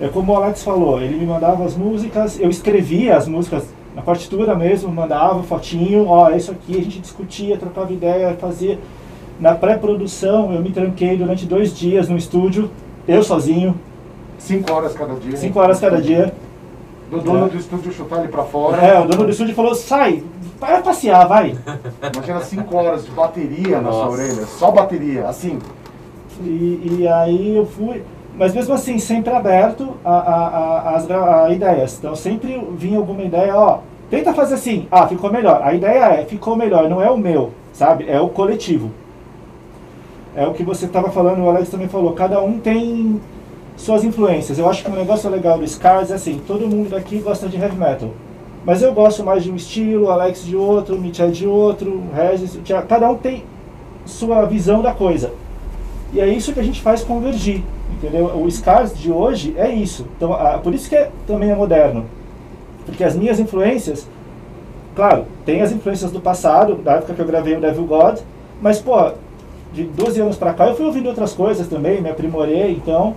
é 0.00 0.08
como 0.08 0.32
o 0.32 0.36
Alex 0.36 0.62
falou, 0.62 1.00
ele 1.00 1.16
me 1.16 1.24
mandava 1.26 1.64
as 1.64 1.76
músicas, 1.76 2.38
eu 2.38 2.50
escrevia 2.50 3.16
as 3.16 3.26
músicas 3.26 3.64
na 3.94 4.02
partitura 4.02 4.54
mesmo, 4.54 4.90
mandava 4.90 5.42
fotinho, 5.42 6.06
ó, 6.08 6.30
isso 6.30 6.50
aqui, 6.50 6.78
a 6.78 6.82
gente 6.82 6.98
discutia, 7.00 7.56
trocava 7.58 7.92
ideia, 7.92 8.34
fazia. 8.40 8.78
Na 9.40 9.54
pré-produção, 9.54 10.52
eu 10.52 10.60
me 10.60 10.70
tranquei 10.70 11.16
durante 11.16 11.44
dois 11.46 11.76
dias 11.76 12.08
no 12.08 12.16
estúdio, 12.16 12.70
eu 13.06 13.22
sozinho, 13.22 13.74
Cinco 14.38 14.72
horas 14.72 14.92
cada 14.94 15.14
dia. 15.14 15.36
cinco 15.36 15.60
horas 15.60 15.78
cada 15.80 16.00
dia. 16.00 16.32
Do 17.10 17.20
dono 17.20 17.46
É. 17.46 17.48
do 17.50 17.56
estúdio 17.58 17.92
chutar 17.92 18.20
ele 18.20 18.28
pra 18.28 18.42
fora. 18.42 18.76
É, 18.78 18.98
o 18.98 19.04
dono 19.06 19.24
do 19.24 19.30
estúdio 19.30 19.54
falou, 19.54 19.74
sai, 19.74 20.22
vai 20.58 20.82
passear, 20.82 21.28
vai. 21.28 21.54
Imagina 22.14 22.40
cinco 22.40 22.76
horas 22.76 23.04
de 23.04 23.10
bateria 23.12 23.80
na 23.80 23.92
sua 23.92 24.04
Nossa. 24.06 24.10
orelha. 24.22 24.46
Só 24.46 24.70
bateria, 24.70 25.28
assim. 25.28 25.58
E, 26.40 26.98
e 27.00 27.08
aí 27.08 27.56
eu 27.56 27.66
fui, 27.66 28.02
mas 28.36 28.54
mesmo 28.54 28.74
assim, 28.74 28.98
sempre 28.98 29.32
aberto 29.32 29.94
a, 30.04 30.10
a, 30.12 30.96
a, 30.96 31.44
a 31.44 31.52
ideias. 31.52 31.98
Então 31.98 32.14
sempre 32.16 32.60
vinha 32.76 32.98
alguma 32.98 33.22
ideia, 33.22 33.56
ó, 33.56 33.78
tenta 34.10 34.32
fazer 34.32 34.54
assim, 34.54 34.86
ah, 34.90 35.06
ficou 35.06 35.30
melhor. 35.30 35.60
A 35.62 35.74
ideia 35.74 36.20
é, 36.20 36.24
ficou 36.24 36.56
melhor, 36.56 36.88
não 36.88 37.02
é 37.02 37.10
o 37.10 37.18
meu, 37.18 37.50
sabe? 37.72 38.08
É 38.08 38.20
o 38.20 38.28
coletivo. 38.28 38.90
É 40.34 40.46
o 40.46 40.54
que 40.54 40.62
você 40.62 40.86
estava 40.86 41.10
falando, 41.10 41.42
o 41.42 41.48
Alex 41.48 41.68
também 41.68 41.88
falou, 41.88 42.12
cada 42.12 42.42
um 42.42 42.58
tem 42.58 43.20
suas 43.76 44.02
influências. 44.02 44.58
Eu 44.58 44.68
acho 44.68 44.82
que 44.82 44.90
um 44.90 44.94
negócio 44.94 45.28
legal 45.28 45.58
do 45.58 45.68
Scars 45.68 46.10
é 46.10 46.14
assim, 46.14 46.40
todo 46.46 46.66
mundo 46.66 46.90
daqui 46.90 47.18
gosta 47.18 47.48
de 47.48 47.56
heavy 47.56 47.76
metal. 47.76 48.10
Mas 48.64 48.80
eu 48.80 48.94
gosto 48.94 49.24
mais 49.24 49.42
de 49.42 49.50
um 49.50 49.56
estilo, 49.56 50.08
Alex 50.08 50.44
de 50.44 50.56
outro, 50.56 50.98
Mitchell 50.98 51.30
de 51.30 51.46
outro, 51.46 52.02
Regis, 52.14 52.58
cada 52.88 53.10
um 53.10 53.16
tem 53.16 53.44
sua 54.06 54.46
visão 54.46 54.80
da 54.80 54.92
coisa. 54.92 55.32
E 56.12 56.20
é 56.20 56.28
isso 56.28 56.52
que 56.52 56.60
a 56.60 56.62
gente 56.62 56.80
faz 56.82 57.02
convergir, 57.02 57.62
entendeu? 57.92 58.26
O 58.38 58.50
Scars 58.50 58.96
de 58.98 59.10
hoje 59.10 59.54
é 59.56 59.70
isso. 59.70 60.06
Então, 60.16 60.32
ah, 60.34 60.58
por 60.62 60.74
isso 60.74 60.88
que 60.88 60.94
é, 60.96 61.10
também 61.26 61.50
é 61.50 61.54
moderno. 61.54 62.04
Porque 62.84 63.02
as 63.02 63.16
minhas 63.16 63.40
influências, 63.40 64.06
claro, 64.94 65.24
tem 65.46 65.62
as 65.62 65.72
influências 65.72 66.10
do 66.10 66.20
passado, 66.20 66.74
da 66.76 66.94
época 66.94 67.14
que 67.14 67.20
eu 67.20 67.26
gravei 67.26 67.56
o 67.56 67.60
Devil 67.60 67.84
God, 67.84 68.18
mas, 68.60 68.78
pô, 68.78 69.12
de 69.72 69.84
12 69.84 70.20
anos 70.20 70.36
pra 70.36 70.52
cá 70.52 70.66
eu 70.68 70.76
fui 70.76 70.84
ouvindo 70.84 71.08
outras 71.08 71.32
coisas 71.32 71.66
também, 71.66 72.02
me 72.02 72.10
aprimorei, 72.10 72.72
então, 72.72 73.14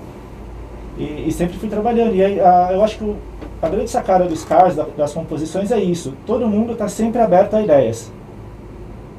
e, 0.97 1.25
e 1.27 1.31
sempre 1.33 1.57
fui 1.57 1.67
trabalhando. 1.67 2.15
E 2.15 2.23
aí, 2.23 2.39
ah, 2.39 2.69
eu 2.71 2.81
acho 2.81 2.97
que 2.97 3.03
o- 3.03 3.17
a 3.61 3.67
grande 3.67 3.89
sacada 3.89 4.23
do 4.25 4.35
Scars, 4.35 4.75
da- 4.75 4.85
das 4.95 5.13
composições, 5.13 5.69
é 5.71 5.79
isso. 5.79 6.13
Todo 6.25 6.47
mundo 6.47 6.71
está 6.73 6.87
sempre 6.87 7.19
aberto 7.19 7.55
a 7.55 7.61
ideias. 7.61 8.09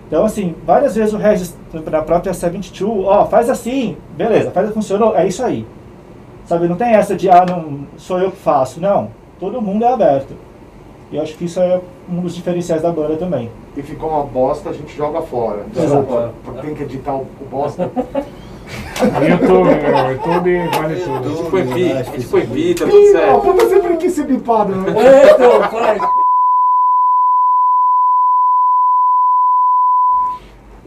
Então, 0.06 0.24
assim, 0.24 0.54
várias 0.64 0.94
vezes 0.94 1.12
o 1.12 1.16
Regis, 1.16 1.56
na 1.72 2.02
própria 2.02 2.32
72, 2.32 3.04
ó, 3.06 3.26
faz 3.26 3.50
assim, 3.50 3.96
beleza, 4.16 4.50
faz, 4.52 4.72
funcionou, 4.72 5.16
é 5.16 5.26
isso 5.26 5.44
aí. 5.44 5.66
Sabe, 6.46 6.68
não 6.68 6.76
tem 6.76 6.94
essa 6.94 7.16
de, 7.16 7.28
ah, 7.28 7.44
não, 7.48 7.80
sou 7.96 8.20
eu 8.20 8.30
que 8.30 8.36
faço. 8.36 8.80
Não, 8.80 9.10
todo 9.40 9.60
mundo 9.60 9.84
é 9.84 9.92
aberto. 9.92 10.34
E 11.10 11.16
eu 11.16 11.22
acho 11.22 11.36
que 11.36 11.44
isso 11.44 11.58
é 11.58 11.80
um 12.08 12.20
dos 12.20 12.34
diferenciais 12.36 12.82
da 12.82 12.90
banda 12.90 13.16
também. 13.16 13.50
E 13.76 13.82
ficou 13.82 14.10
uma 14.10 14.22
bosta, 14.22 14.70
a 14.70 14.72
gente 14.72 14.96
joga 14.96 15.22
fora. 15.22 15.64
Exato. 15.74 16.02
Desculpa, 16.02 16.32
tem 16.62 16.74
que 16.74 16.82
editar 16.84 17.14
o, 17.14 17.26
o 17.40 17.44
bosta. 17.50 17.90
YouTube, 19.28 19.74
meu, 19.74 20.10
YouTube 20.12 20.68
vale 20.68 21.02
A 21.02 21.04
tudo. 21.04 21.28
gente 21.28 21.50
foi 21.50 21.66
pi, 21.66 21.92
a 21.92 22.02
gente 22.02 22.26
foi 22.26 22.40
tá 22.74 22.84
tudo 22.86 22.96
não, 22.96 23.12
certo. 23.12 23.40
puta, 23.40 23.68
sempre 23.68 23.96
quis 23.96 24.12
ser 24.12 24.24
bipado, 24.24 24.74
né? 24.74 24.92
É, 24.96 25.30
então, 25.32 25.62
faz. 25.70 26.02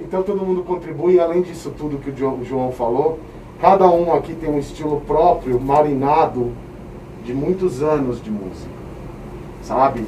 Então 0.09 0.23
todo 0.23 0.43
mundo 0.43 0.63
contribui, 0.63 1.19
além 1.19 1.43
disso 1.43 1.71
tudo 1.77 1.99
que 1.99 2.09
o 2.09 2.13
Jo- 2.15 2.39
o 2.41 2.43
João 2.43 2.71
falou, 2.71 3.19
cada 3.61 3.87
um 3.87 4.11
aqui 4.11 4.33
tem 4.33 4.49
um 4.49 4.57
estilo 4.57 5.01
próprio, 5.05 5.61
marinado 5.61 6.51
de 7.23 7.31
muitos 7.31 7.83
anos 7.83 8.19
de 8.19 8.31
música, 8.31 8.71
sabe? 9.61 10.03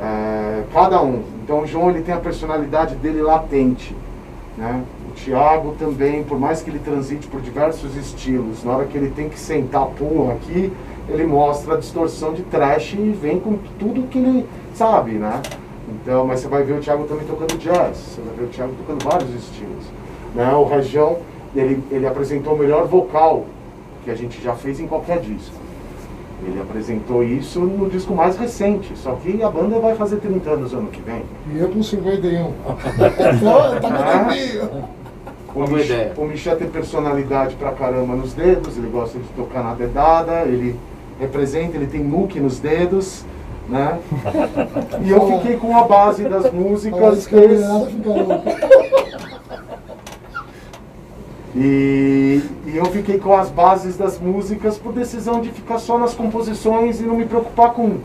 É, 0.00 0.62
cada 0.72 1.02
um. 1.02 1.24
Então 1.44 1.60
o 1.60 1.66
João 1.66 1.90
ele 1.90 2.00
tem 2.00 2.14
a 2.14 2.18
personalidade 2.18 2.94
dele 2.94 3.20
latente, 3.20 3.94
né? 4.56 4.82
O 5.10 5.12
Thiago 5.12 5.74
também, 5.78 6.24
por 6.24 6.40
mais 6.40 6.62
que 6.62 6.70
ele 6.70 6.78
transite 6.78 7.26
por 7.26 7.42
diversos 7.42 7.94
estilos, 7.96 8.64
na 8.64 8.76
hora 8.76 8.86
que 8.86 8.96
ele 8.96 9.10
tem 9.10 9.28
que 9.28 9.38
sentar 9.38 9.84
pum 9.88 10.30
aqui, 10.30 10.72
ele 11.06 11.26
mostra 11.26 11.74
a 11.74 11.76
distorção 11.76 12.32
de 12.32 12.44
trash 12.44 12.94
e 12.94 13.10
vem 13.10 13.38
com 13.38 13.58
tudo 13.78 14.08
que 14.08 14.16
ele 14.16 14.46
sabe, 14.72 15.12
né? 15.12 15.42
Então, 15.88 16.26
mas 16.26 16.40
você 16.40 16.48
vai 16.48 16.62
ver 16.62 16.74
o 16.74 16.80
Thiago 16.80 17.04
também 17.04 17.26
tocando 17.26 17.58
jazz, 17.58 17.96
você 17.96 18.20
vai 18.20 18.34
ver 18.36 18.44
o 18.44 18.48
Thiago 18.48 18.74
tocando 18.74 19.04
vários 19.04 19.34
estilos. 19.34 19.84
Né? 20.34 20.52
O 20.52 20.64
Região, 20.64 21.18
ele, 21.54 21.82
ele 21.90 22.06
apresentou 22.06 22.54
o 22.54 22.58
melhor 22.58 22.86
vocal 22.86 23.46
que 24.04 24.10
a 24.10 24.14
gente 24.14 24.42
já 24.42 24.54
fez 24.54 24.80
em 24.80 24.86
qualquer 24.86 25.20
disco. 25.20 25.54
Ele 26.46 26.60
apresentou 26.60 27.24
isso 27.24 27.60
no 27.60 27.90
disco 27.90 28.14
mais 28.14 28.36
recente, 28.36 28.96
só 28.96 29.12
que 29.16 29.42
a 29.42 29.50
banda 29.50 29.80
vai 29.80 29.96
fazer 29.96 30.16
30 30.16 30.50
anos 30.50 30.72
ano 30.72 30.88
que 30.88 31.00
vem. 31.00 31.22
E 31.52 31.58
eu 31.58 31.68
com 31.68 31.82
51. 31.82 32.30
Então, 32.40 33.80
tá 33.80 33.90
maravilha. 33.90 34.70
O, 35.54 35.66
Mich 35.66 35.86
ideia. 35.86 36.12
o 36.16 36.24
Michel 36.24 36.56
tem 36.56 36.68
personalidade 36.68 37.56
pra 37.56 37.72
caramba 37.72 38.14
nos 38.14 38.34
dedos, 38.34 38.76
ele 38.76 38.88
gosta 38.88 39.18
de 39.18 39.26
tocar 39.30 39.64
na 39.64 39.74
dedada, 39.74 40.42
ele 40.42 40.78
representa, 41.18 41.76
ele 41.76 41.86
tem 41.86 42.00
muque 42.00 42.38
nos 42.38 42.60
dedos, 42.60 43.24
né? 43.68 43.98
E 45.02 45.10
eu 45.10 45.26
fiquei 45.26 45.56
com 45.56 45.76
a 45.76 45.84
base 45.84 46.24
das 46.24 46.50
músicas 46.52 47.26
que. 47.26 47.36
E, 51.54 52.42
e 52.66 52.76
eu 52.76 52.84
fiquei 52.86 53.18
com 53.18 53.34
as 53.34 53.50
bases 53.50 53.96
das 53.96 54.18
músicas 54.20 54.78
por 54.78 54.92
decisão 54.92 55.40
de 55.40 55.50
ficar 55.50 55.78
só 55.78 55.98
nas 55.98 56.14
composições 56.14 57.00
e 57.00 57.04
não 57.04 57.16
me 57.16 57.24
preocupar 57.24 57.72
com 57.72 57.98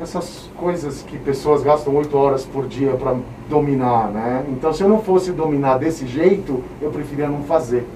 essas 0.00 0.50
coisas 0.56 1.02
que 1.02 1.16
pessoas 1.18 1.62
gastam 1.62 1.94
oito 1.96 2.16
horas 2.16 2.44
por 2.44 2.66
dia 2.66 2.92
para 2.92 3.16
dominar, 3.48 4.10
né? 4.10 4.44
Então, 4.48 4.72
se 4.72 4.82
eu 4.82 4.88
não 4.88 5.00
fosse 5.00 5.32
dominar 5.32 5.78
desse 5.78 6.06
jeito, 6.06 6.62
eu 6.80 6.90
preferia 6.90 7.28
não 7.28 7.42
fazer, 7.42 7.86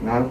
né? 0.00 0.24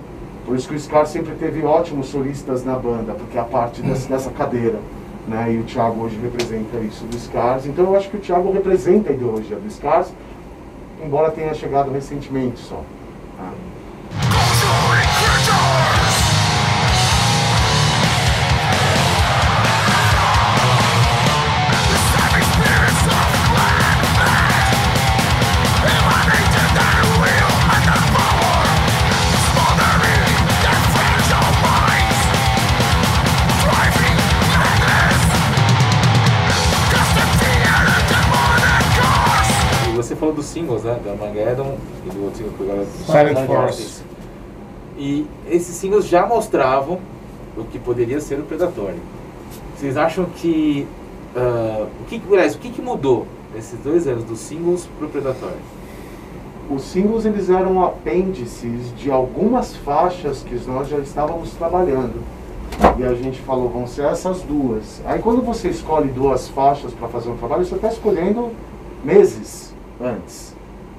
Por 0.46 0.56
isso 0.56 0.68
que 0.68 0.76
o 0.76 0.80
Scar 0.80 1.06
sempre 1.06 1.36
teve 1.36 1.64
ótimos 1.64 2.08
solistas 2.08 2.64
na 2.64 2.76
banda, 2.76 3.14
porque 3.14 3.38
é 3.38 3.42
a 3.42 3.44
parte 3.44 3.82
dessa 3.82 4.32
cadeira. 4.32 4.80
Né? 5.28 5.54
E 5.54 5.60
o 5.60 5.64
Thiago 5.64 6.04
hoje 6.04 6.18
representa 6.22 6.80
isso 6.80 7.06
do 7.06 7.18
Scars. 7.18 7.66
Então 7.66 7.86
eu 7.86 7.96
acho 7.96 8.10
que 8.10 8.18
o 8.18 8.20
Thiago 8.20 8.52
representa 8.52 9.12
a 9.12 9.14
ideologia 9.14 9.58
do 9.58 9.70
Scars, 9.70 10.12
embora 11.04 11.32
tenha 11.32 11.54
chegado 11.54 11.92
recentemente 11.92 12.60
só. 12.60 12.84
Tá? 13.38 13.52
Dos 40.82 40.84
singles, 40.84 40.84
né? 40.84 41.00
Do 41.04 41.10
Armageddon 41.10 41.78
e 42.06 42.10
do 42.10 42.24
outro 42.24 42.38
single 42.38 42.54
que 42.58 42.64
agora... 42.64 42.86
Silent 43.06 43.48
Force. 43.48 44.04
E 44.98 45.26
esses 45.50 45.76
singles 45.76 46.08
já 46.08 46.26
mostravam 46.26 47.00
o 47.58 47.64
que 47.64 47.80
poderia 47.80 48.20
ser 48.20 48.40
o 48.40 48.44
Predatory. 48.44 49.00
Vocês 49.78 49.98
acham 49.98 50.26
que... 50.26 50.88
ah, 51.36 51.88
o 52.02 52.06
que, 52.06 52.22
aliás, 52.30 52.56
o 52.56 52.60
que, 52.60 52.70
que 52.70 52.82
mudou 52.82 53.26
nesses 53.54 53.80
dois 53.80 54.08
anos 54.08 54.24
dos 54.24 54.40
singles 54.40 54.88
pro 54.98 55.08
Predatory? 55.10 55.56
Os 56.70 56.84
singles 56.84 57.26
eles 57.26 57.50
eram 57.50 57.84
apêndices 57.84 58.96
de 58.96 59.12
algumas 59.12 59.76
faixas 59.76 60.42
que 60.44 60.56
nós 60.68 60.88
já 60.88 61.00
estávamos 61.00 61.52
trabalhando. 61.52 62.22
E 62.98 63.04
a 63.04 63.14
gente 63.14 63.42
falou, 63.42 63.68
vão 63.70 63.86
ser 63.86 64.06
essas 64.06 64.42
duas. 64.42 65.02
Aí 65.06 65.20
quando 65.20 65.42
você 65.42 65.68
escolhe 65.68 66.08
duas 66.10 66.48
faixas 66.48 66.94
para 66.94 67.10
fazer 67.10 67.30
um 67.30 67.38
trabalho, 67.38 67.66
você 67.66 67.76
está 67.76 67.90
escolhendo 67.90 68.52
meses 69.04 69.76
antes. 70.00 70.51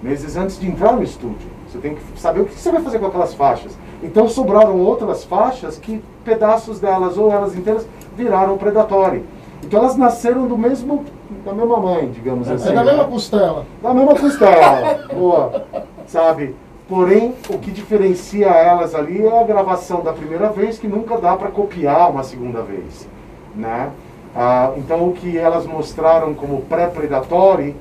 Meses 0.02 0.36
antes 0.36 0.58
de 0.58 0.66
entrar 0.66 0.92
no 0.92 1.02
estúdio. 1.02 1.48
Você 1.68 1.78
tem 1.78 1.94
que 1.94 2.02
saber 2.20 2.40
o 2.40 2.44
que 2.44 2.54
você 2.54 2.72
vai 2.72 2.82
fazer 2.82 2.98
com 2.98 3.06
aquelas 3.06 3.34
faixas. 3.34 3.72
Então 4.02 4.28
sobraram 4.28 4.80
outras 4.80 5.24
faixas 5.24 5.78
que 5.78 6.02
pedaços 6.24 6.80
delas 6.80 7.16
ou 7.16 7.30
elas 7.30 7.56
inteiras 7.56 7.86
viraram 8.16 8.58
Predatory. 8.58 9.24
Então 9.62 9.80
elas 9.80 9.96
nasceram 9.96 10.48
do 10.48 10.58
mesmo 10.58 11.04
da 11.44 11.52
mesma 11.52 11.76
mãe, 11.78 12.10
digamos 12.10 12.50
assim. 12.50 12.70
É 12.70 12.72
da 12.72 12.84
mesma 12.84 13.04
costela. 13.04 13.66
Da 13.82 13.94
mesma 13.94 14.14
costela. 14.14 15.06
Boa. 15.14 15.64
Sabe? 16.06 16.54
Porém, 16.88 17.34
o 17.48 17.58
que 17.58 17.70
diferencia 17.70 18.48
elas 18.48 18.94
ali 18.94 19.24
é 19.24 19.40
a 19.40 19.44
gravação 19.44 20.02
da 20.02 20.12
primeira 20.12 20.50
vez, 20.50 20.78
que 20.78 20.86
nunca 20.86 21.16
dá 21.16 21.36
para 21.36 21.48
copiar 21.48 22.10
uma 22.10 22.22
segunda 22.22 22.60
vez. 22.60 23.08
Né? 23.54 23.90
Ah, 24.34 24.72
então, 24.76 25.08
o 25.08 25.12
que 25.12 25.38
elas 25.38 25.64
mostraram 25.64 26.34
como 26.34 26.62
pré-predatório 26.62 27.74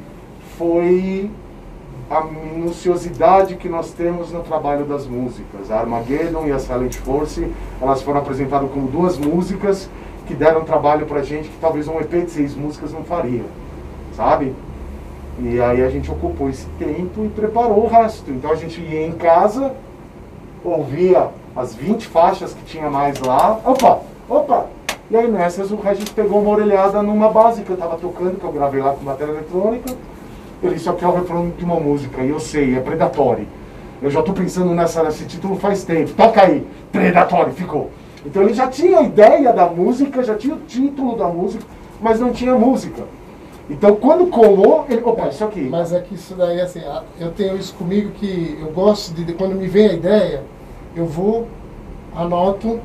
foi 0.57 1.29
a 2.11 2.25
minuciosidade 2.25 3.55
que 3.55 3.69
nós 3.69 3.91
temos 3.91 4.33
no 4.33 4.41
trabalho 4.41 4.83
das 4.83 5.07
músicas. 5.07 5.71
A 5.71 5.79
Armageddon 5.79 6.45
e 6.45 6.51
a 6.51 6.59
Silent 6.59 6.97
Force, 6.97 7.49
elas 7.81 8.01
foram 8.01 8.19
apresentadas 8.19 8.69
como 8.69 8.87
duas 8.87 9.17
músicas 9.17 9.89
que 10.27 10.35
deram 10.35 10.65
trabalho 10.65 11.05
pra 11.05 11.23
gente 11.23 11.47
que 11.47 11.57
talvez 11.61 11.87
um 11.87 11.97
EP 12.01 12.25
de 12.25 12.31
seis 12.31 12.53
músicas 12.53 12.91
não 12.91 13.05
faria, 13.05 13.45
sabe? 14.13 14.53
E 15.39 15.61
aí 15.61 15.81
a 15.81 15.89
gente 15.89 16.11
ocupou 16.11 16.49
esse 16.49 16.65
tempo 16.77 17.23
e 17.23 17.29
preparou 17.29 17.85
o 17.85 17.87
resto. 17.87 18.29
Então 18.29 18.51
a 18.51 18.55
gente 18.55 18.81
ia 18.81 19.07
em 19.07 19.13
casa, 19.13 19.73
ouvia 20.65 21.29
as 21.55 21.73
20 21.73 22.07
faixas 22.07 22.53
que 22.53 22.63
tinha 22.65 22.89
mais 22.89 23.21
lá, 23.21 23.57
opa, 23.65 24.01
opa! 24.29 24.65
E 25.09 25.15
aí 25.15 25.31
nessas 25.31 25.71
o 25.71 25.79
gente 25.81 26.11
pegou 26.11 26.41
uma 26.41 26.51
orelhada 26.51 27.01
numa 27.01 27.29
base 27.29 27.61
que 27.63 27.69
eu 27.69 27.77
tava 27.77 27.95
tocando, 27.97 28.37
que 28.37 28.43
eu 28.43 28.51
gravei 28.51 28.81
lá 28.81 28.91
com 28.91 29.03
matéria 29.05 29.31
eletrônica. 29.31 29.95
Ele 30.61 30.75
disse, 30.75 30.89
aqui 30.89 31.03
é 31.03 31.07
o 31.07 31.13
refrão 31.15 31.51
de 31.57 31.63
uma 31.65 31.79
música, 31.79 32.21
e 32.21 32.29
eu 32.29 32.39
sei, 32.39 32.75
é 32.75 32.79
Predatory. 32.79 33.47
Eu 34.01 34.09
já 34.09 34.21
tô 34.21 34.33
pensando 34.33 34.73
nessa, 34.73 35.03
nesse 35.03 35.25
título 35.25 35.55
faz 35.57 35.83
tempo. 35.83 36.11
Toca 36.13 36.41
aí, 36.41 36.65
Predatory, 36.91 37.51
ficou. 37.51 37.89
Então 38.25 38.43
ele 38.43 38.53
já 38.53 38.67
tinha 38.67 38.99
a 38.99 39.03
ideia 39.03 39.51
da 39.51 39.65
música, 39.67 40.23
já 40.23 40.35
tinha 40.35 40.53
o 40.55 40.59
título 40.59 41.15
da 41.15 41.27
música, 41.27 41.63
mas 41.99 42.19
não 42.19 42.31
tinha 42.31 42.55
música. 42.55 43.03
Então 43.69 43.95
quando 43.95 44.27
colou, 44.27 44.85
ele, 44.89 45.01
opa, 45.03 45.27
isso 45.29 45.43
aqui. 45.43 45.61
Mas 45.61 45.93
é 45.93 45.99
que 45.99 46.13
isso 46.15 46.35
daí, 46.35 46.59
assim, 46.61 46.81
eu 47.19 47.31
tenho 47.31 47.55
isso 47.57 47.73
comigo 47.75 48.11
que 48.11 48.57
eu 48.61 48.67
gosto 48.71 49.13
de, 49.15 49.23
de- 49.23 49.33
quando 49.33 49.55
me 49.55 49.67
vem 49.67 49.89
a 49.89 49.93
ideia, 49.93 50.43
eu 50.95 51.05
vou, 51.05 51.47
anoto, 52.15 52.79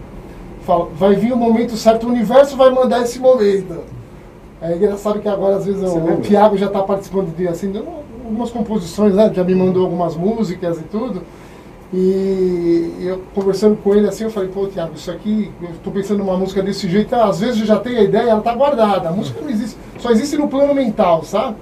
falo, 0.62 0.91
vai 0.95 1.15
vir 1.15 1.33
o 1.33 1.37
momento 1.37 1.77
certo, 1.77 2.07
o 2.07 2.11
universo 2.11 2.57
vai 2.57 2.71
mandar 2.71 3.03
esse 3.03 3.19
momento. 3.19 3.81
É 4.61 4.75
engraçado 4.75 5.21
que 5.21 5.29
agora, 5.29 5.57
às 5.57 5.66
vezes, 5.66 5.81
Você 5.83 5.99
o, 5.99 6.01
o 6.03 6.07
lembra? 6.07 6.23
Thiago 6.23 6.57
já 6.57 6.66
está 6.66 6.83
participando 6.83 7.35
de, 7.37 7.47
assim, 7.47 7.73
algumas 8.25 8.51
composições, 8.51 9.14
né? 9.14 9.31
Já 9.35 9.45
me 9.45 9.55
mandou 9.55 9.85
algumas 9.85 10.16
músicas 10.16 10.79
e 10.79 10.83
tudo. 10.85 11.23
E 11.92 12.97
eu 13.07 13.23
conversando 13.35 13.77
com 13.77 13.95
ele 13.95 14.09
assim, 14.09 14.25
eu 14.25 14.31
falei, 14.31 14.49
pô, 14.49 14.66
Thiago, 14.66 14.92
isso 14.95 15.11
aqui, 15.11 15.53
eu 15.62 15.71
estou 15.71 15.92
pensando 15.92 16.19
numa 16.19 16.37
música 16.37 16.61
desse 16.62 16.88
jeito, 16.88 17.14
às 17.14 17.38
vezes 17.40 17.61
eu 17.61 17.66
já 17.66 17.79
tenho 17.79 17.99
a 18.01 18.03
ideia, 18.03 18.31
ela 18.31 18.38
está 18.40 18.55
guardada. 18.55 19.09
A 19.09 19.12
música 19.12 19.40
não 19.40 19.49
existe, 19.49 19.77
só 19.99 20.11
existe 20.11 20.37
no 20.37 20.49
plano 20.49 20.75
mental, 20.75 21.23
sabe? 21.23 21.57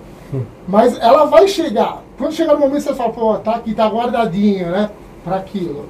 Mas 0.67 0.99
ela 0.99 1.27
vai 1.27 1.47
chegar. 1.47 2.03
Quando 2.17 2.33
chegar 2.33 2.55
no 2.55 2.61
momento 2.61 2.81
você 2.83 2.95
fala, 2.95 3.13
pô, 3.13 3.35
tá 3.37 3.57
aqui, 3.57 3.75
tá 3.75 3.87
guardadinho, 3.87 4.71
né? 4.71 4.91
Para 5.23 5.37
aquilo. 5.37 5.87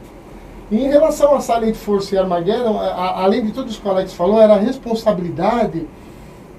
E 0.70 0.76
em 0.84 0.88
relação 0.88 1.34
a 1.34 1.40
Silent 1.40 1.74
Force 1.76 2.14
e 2.14 2.18
Armageddon, 2.18 2.78
a- 2.78 2.84
a- 2.86 3.22
além 3.24 3.44
de 3.44 3.52
tudo 3.52 3.70
isso 3.70 3.80
que 3.80 3.86
o 3.86 3.90
Alex 3.90 4.12
falou, 4.14 4.40
era 4.40 4.54
a 4.54 4.58
responsabilidade 4.58 5.86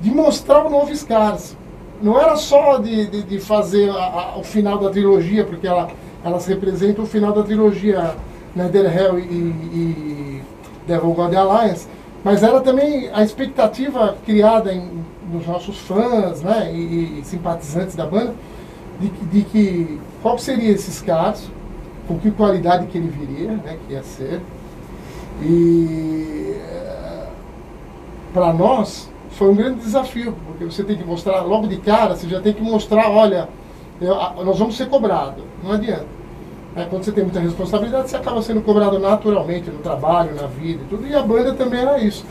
de 0.05 0.11
mostrar 0.11 0.63
o 0.63 0.69
novo 0.69 0.95
Scars. 0.95 1.57
Não 1.99 2.19
era 2.19 2.35
só 2.35 2.77
de, 2.77 3.07
de, 3.07 3.23
de 3.23 3.39
fazer 3.39 3.89
a- 3.89 3.93
a- 4.35 4.37
o 4.37 4.43
final 4.43 4.77
da 4.77 4.91
trilogia, 4.91 5.43
porque 5.43 5.65
ela, 5.65 5.89
elas 6.23 6.45
representam 6.45 7.03
o 7.03 7.07
final 7.07 7.33
da 7.33 7.41
trilogia, 7.41 8.15
né, 8.55 8.69
Dead 8.71 8.85
Hell 8.85 9.17
e, 9.17 9.23
e 9.23 10.41
Devil 10.87 11.09
God 11.11 11.33
Alliance, 11.33 11.87
mas 12.23 12.43
era 12.43 12.61
também 12.61 13.09
a 13.13 13.23
expectativa 13.23 14.15
criada 14.23 14.71
em, 14.71 14.87
nos 15.33 15.47
nossos 15.47 15.79
fãs 15.79 16.43
né, 16.43 16.71
e, 16.71 17.19
e 17.19 17.21
simpatizantes 17.25 17.95
da 17.95 18.05
banda, 18.05 18.35
de, 18.99 19.09
de 19.09 19.41
que 19.41 19.99
qual 20.21 20.37
seria 20.37 20.71
esse 20.71 20.91
Scars, 20.91 21.49
com 22.07 22.19
que 22.19 22.29
qualidade 22.29 22.85
que 22.87 22.97
ele 22.99 23.07
viria, 23.09 23.53
né, 23.53 23.77
que 23.87 23.93
ia 23.93 24.03
ser. 24.03 24.39
E 25.41 26.55
para 28.33 28.53
nós 28.53 29.09
foi 29.35 29.49
um 29.49 29.55
grande 29.55 29.79
desafio, 29.79 30.35
porque 30.45 30.65
você 30.65 30.83
tem 30.83 30.97
que 30.97 31.03
mostrar 31.03 31.41
logo 31.41 31.67
de 31.67 31.77
cara, 31.77 32.15
você 32.15 32.27
já 32.27 32.41
tem 32.41 32.53
que 32.53 32.61
mostrar, 32.61 33.09
olha, 33.09 33.49
nós 34.43 34.57
vamos 34.57 34.75
ser 34.77 34.87
cobrados, 34.87 35.43
não 35.63 35.73
adianta. 35.73 36.05
Quando 36.89 37.03
você 37.03 37.11
tem 37.11 37.23
muita 37.23 37.39
responsabilidade, 37.39 38.09
você 38.09 38.17
acaba 38.17 38.41
sendo 38.41 38.61
cobrado 38.61 38.99
naturalmente 38.99 39.69
no 39.69 39.79
trabalho, 39.79 40.35
na 40.35 40.47
vida 40.47 40.83
e 40.83 40.87
tudo, 40.89 41.07
e 41.07 41.15
a 41.15 41.21
banda 41.21 41.53
também 41.53 41.81
era 41.81 41.99
isso. 41.99 42.25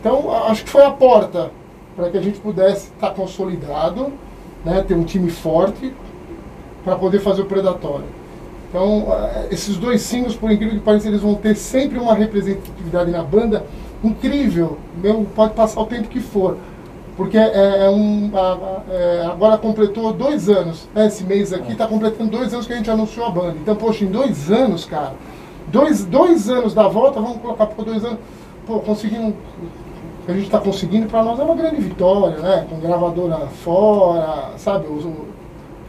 Então, 0.00 0.32
acho 0.46 0.64
que 0.64 0.70
foi 0.70 0.84
a 0.84 0.90
porta 0.90 1.50
para 1.94 2.08
que 2.10 2.16
a 2.16 2.20
gente 2.20 2.38
pudesse 2.40 2.88
estar 2.88 3.10
consolidado, 3.10 4.12
né, 4.64 4.82
ter 4.86 4.94
um 4.94 5.04
time 5.04 5.30
forte 5.30 5.92
para 6.82 6.96
poder 6.96 7.20
fazer 7.20 7.42
o 7.42 7.46
predatório. 7.46 8.06
Então, 8.68 9.06
esses 9.50 9.76
dois 9.76 10.00
singles, 10.02 10.34
por 10.34 10.50
incrível 10.50 10.74
que 10.74 10.80
pareça, 10.80 11.08
eles 11.08 11.20
vão 11.20 11.34
ter 11.34 11.54
sempre 11.54 11.98
uma 11.98 12.14
representatividade 12.14 13.10
na 13.10 13.22
banda 13.22 13.64
incrível. 14.08 14.78
Mesmo 15.02 15.26
pode 15.26 15.54
passar 15.54 15.80
o 15.80 15.86
tempo 15.86 16.08
que 16.08 16.20
for. 16.20 16.56
Porque 17.16 17.38
é, 17.38 17.86
é 17.86 17.90
um, 17.90 18.30
é, 18.90 19.26
agora 19.26 19.56
completou 19.56 20.12
dois 20.12 20.48
anos. 20.48 20.88
né, 20.94 21.06
esse 21.06 21.22
mês 21.24 21.52
aqui 21.52 21.72
está 21.72 21.86
completando 21.86 22.30
dois 22.30 22.52
anos 22.52 22.66
que 22.66 22.72
a 22.72 22.76
gente 22.76 22.90
anunciou 22.90 23.26
a 23.26 23.30
banda. 23.30 23.54
Então, 23.60 23.76
poxa, 23.76 24.04
em 24.04 24.08
dois 24.08 24.50
anos, 24.50 24.84
cara, 24.84 25.12
dois, 25.68 26.04
dois 26.04 26.48
anos 26.50 26.74
da 26.74 26.88
volta, 26.88 27.20
vamos 27.20 27.36
colocar 27.38 27.66
por 27.66 27.84
dois 27.84 28.04
anos, 28.04 28.18
pô, 28.66 28.80
conseguimos. 28.80 29.32
O 29.34 30.26
que 30.26 30.32
a 30.32 30.34
gente 30.34 30.46
está 30.46 30.58
conseguindo 30.58 31.06
para 31.06 31.22
nós 31.22 31.38
é 31.38 31.42
uma 31.44 31.54
grande 31.54 31.80
vitória, 31.82 32.38
né? 32.38 32.66
Com 32.68 32.80
gravadora 32.80 33.46
fora, 33.62 34.52
sabe? 34.56 34.86
Os- 34.88 35.06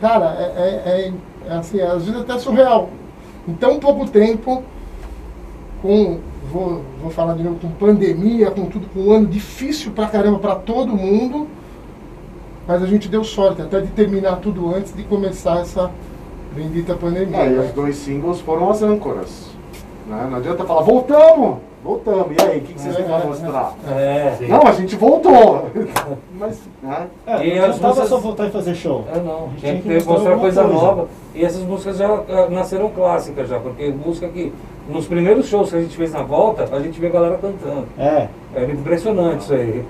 cara, 0.01 0.25
é, 0.37 0.43
é- 0.43 1.07
é- 1.47 1.53
é 1.53 1.57
assim, 1.57 1.79
às 1.81 2.05
vezes 2.05 2.21
até 2.21 2.37
surreal. 2.37 2.89
Em 3.47 3.53
tão 3.53 3.79
pouco 3.79 4.05
tempo, 4.07 4.61
com, 5.81 6.19
vou, 6.55 6.81
vou 7.01 7.11
falar 7.11 7.33
de 7.33 7.43
novo, 7.43 7.59
com 7.59 7.69
pandemia, 7.71 8.49
com 8.49 8.65
tudo, 8.65 8.87
com 8.87 9.01
um 9.01 9.11
ano 9.11 9.27
difícil 9.27 9.91
pra 9.91 10.07
caramba 10.07 10.39
pra 10.39 10.55
todo 10.55 10.95
mundo, 10.95 11.47
mas 12.65 12.81
a 12.81 12.87
gente 12.87 13.09
deu 13.09 13.23
sorte 13.23 13.61
até 13.61 13.81
de 13.81 13.87
terminar 13.87 14.37
tudo 14.37 14.73
antes 14.73 14.95
de 14.95 15.03
começar 15.03 15.59
essa 15.59 15.91
bendita 16.55 16.95
pandemia. 16.95 17.37
É, 17.37 17.47
e 17.47 17.49
né? 17.49 17.65
os 17.65 17.73
dois 17.73 17.97
singles 17.97 18.39
foram 18.39 18.69
as 18.69 18.81
âncoras. 18.81 19.49
Né? 20.07 20.27
Não 20.29 20.37
adianta 20.37 20.63
falar, 20.63 20.81
voltamos! 20.81 21.57
Voltamos, 21.85 22.27
e 22.35 22.43
aí, 22.43 22.57
o 22.57 22.61
que, 22.61 22.73
que 22.73 22.81
vocês 22.81 22.97
É, 22.97 23.03
vão 23.03 23.19
é, 23.19 23.25
mostrar? 23.25 23.73
É. 23.91 24.35
Sim. 24.39 24.47
Não, 24.47 24.61
a 24.65 24.71
gente 24.71 24.95
voltou! 24.95 25.65
Mas, 26.39 26.59
né? 26.81 27.05
É, 27.27 27.45
E 27.45 27.49
não 27.55 27.65
as 27.65 27.69
adiantava 27.69 27.87
músicas- 27.89 28.09
só 28.09 28.17
voltar 28.17 28.47
e 28.47 28.49
fazer 28.49 28.73
show. 28.73 29.05
É, 29.13 29.19
não. 29.19 29.49
gente 29.51 29.59
Tinha 29.59 29.81
tinha 29.81 29.99
que 30.01 30.07
mostrar 30.07 30.37
coisa 30.37 30.63
coisa. 30.63 30.75
nova. 30.75 31.07
E 31.35 31.45
essas 31.45 31.61
músicas 31.61 31.97
já 31.97 32.23
nasceram 32.49 32.89
clássicas 32.89 33.47
já, 33.47 33.59
porque 33.59 33.89
música 33.89 34.27
que 34.29 34.51
nos 34.89 35.05
primeiros 35.05 35.45
shows 35.45 35.69
que 35.69 35.75
a 35.75 35.81
gente 35.81 35.95
fez 35.95 36.11
na 36.11 36.23
volta, 36.23 36.67
a 36.75 36.79
gente 36.79 36.99
vê 36.99 37.05
a 37.05 37.11
galera 37.11 37.37
cantando. 37.37 37.85
É. 37.99 38.29
Era 38.55 38.71
impressionante 38.71 39.41
isso 39.41 39.53
aí. 39.53 39.85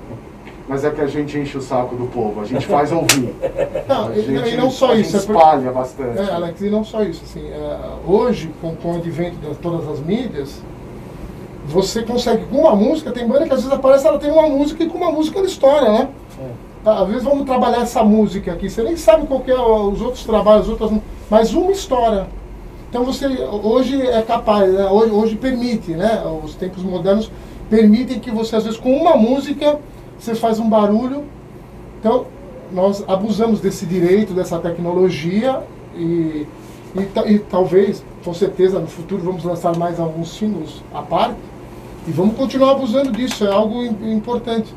Mas 0.68 0.84
é 0.84 0.90
que 0.90 1.00
a 1.00 1.08
gente 1.08 1.38
enche 1.38 1.58
o 1.58 1.62
saco 1.62 1.96
do 1.96 2.08
povo, 2.08 2.42
a 2.42 2.46
gente 2.46 2.66
faz 2.66 2.92
ouvir. 2.92 3.34
Não, 3.88 4.08
A 4.10 4.18
e, 4.18 4.22
gente, 4.22 4.50
e 4.54 4.58
não 4.58 4.70
só 4.70 4.92
a 4.92 4.96
isso. 4.96 5.12
gente 5.12 5.24
é 5.24 5.28
por- 5.28 5.36
espalha 5.38 5.72
bastante. 5.72 6.20
É, 6.20 6.34
Alex, 6.34 6.60
e 6.62 6.70
não 6.72 6.84
só 6.84 7.04
isso. 7.04 7.22
Assim, 7.24 7.48
é, 7.48 7.78
hoje, 8.06 8.50
com, 8.60 8.76
com 8.76 8.94
o 8.94 8.96
advento 8.98 9.36
de 9.38 9.56
todas 9.58 9.88
as 9.88 10.00
mídias, 10.00 10.62
você 11.68 12.04
consegue, 12.04 12.46
com 12.46 12.58
uma 12.58 12.76
música, 12.76 13.12
tem 13.12 13.28
banda 13.28 13.46
que 13.46 13.54
às 13.54 13.64
vezes 13.64 13.72
aparece, 13.72 14.08
ela 14.08 14.20
tem 14.20 14.32
uma 14.32 14.48
música 14.48 14.84
e 14.84 14.88
com 14.88 14.98
uma 14.98 15.12
música 15.12 15.40
ela 15.40 15.48
estoura, 15.48 15.92
né? 15.92 16.10
Tá, 16.84 17.00
Às 17.00 17.08
vezes 17.08 17.24
vamos 17.24 17.46
trabalhar 17.46 17.82
essa 17.82 18.04
música 18.04 18.54
aqui, 18.54 18.70
você 18.70 18.84
nem 18.84 18.96
sabe 18.96 19.26
qual 19.26 19.44
é 19.48 19.54
os 19.54 20.02
outros 20.02 20.24
trabalhos, 20.24 20.64
as 20.64 20.70
outras, 20.70 20.92
mas 21.30 21.54
uma 21.54 21.72
história. 21.72 22.28
Então 22.90 23.04
você 23.04 23.26
hoje 23.28 24.00
é 24.02 24.22
capaz, 24.22 24.72
né? 24.72 24.86
hoje, 24.86 25.12
hoje 25.12 25.36
permite, 25.36 25.92
né? 25.92 26.24
Os 26.44 26.54
tempos 26.56 26.84
modernos 26.84 27.32
permitem 27.70 28.20
que 28.20 28.30
você, 28.30 28.56
às 28.56 28.64
vezes, 28.64 28.80
com 28.80 28.96
uma 28.96 29.16
música, 29.16 29.80
você 30.20 30.36
faz 30.36 30.60
um 30.60 30.70
barulho. 30.70 31.24
Então, 32.00 32.28
nós 32.72 33.04
abusamos 33.08 33.60
desse 33.60 33.86
direito, 33.86 34.34
dessa 34.34 34.60
tecnologia 34.60 35.64
e, 35.98 36.48
e, 36.96 37.32
e 37.34 37.40
talvez, 37.40 38.04
com 38.24 38.34
certeza, 38.34 38.80
no 38.80 38.88
futuro 38.88 39.24
vamos 39.24 39.44
lançar 39.44 39.76
mais 39.76 40.00
alguns 40.00 40.38
símbolos 40.38 40.84
à 40.94 41.02
parte 41.02 41.36
e 42.08 42.12
vamos 42.12 42.36
continuar 42.36 42.72
abusando 42.72 43.12
disso, 43.12 43.46
é 43.46 43.52
algo 43.52 43.84
im- 43.84 44.14
importante. 44.14 44.74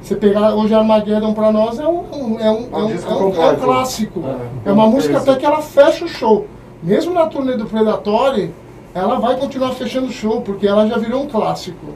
Você 0.00 0.14
pegar 0.14 0.54
hoje 0.54 0.72
Armageddon 0.74 1.34
para 1.34 1.50
nós 1.50 1.78
é 1.78 1.86
um, 1.86 1.98
um- 2.12 2.40
é 2.40 2.50
um, 2.50 2.68
é 2.72 2.76
um, 2.76 2.90
é 2.90 3.14
um- 3.14 3.42
é 3.42 3.50
um 3.52 3.56
clássico. 3.56 4.22
É. 4.64 4.68
É 4.70 4.72
uma 4.72 4.86
música 4.86 5.18
até 5.18 5.34
que 5.36 5.44
ela 5.44 5.60
fecha 5.60 6.04
o 6.04 6.08
show. 6.08 6.46
Mesmo 6.82 7.12
na 7.12 7.26
turnê 7.26 7.56
do 7.56 7.66
Predatory, 7.66 8.52
ela 8.94 9.18
vai 9.18 9.36
continuar 9.36 9.72
fechando 9.72 10.06
o 10.06 10.12
show, 10.12 10.40
porque 10.42 10.66
ela 10.68 10.86
já 10.86 10.96
virou 10.98 11.22
um 11.24 11.26
clássico. 11.26 11.86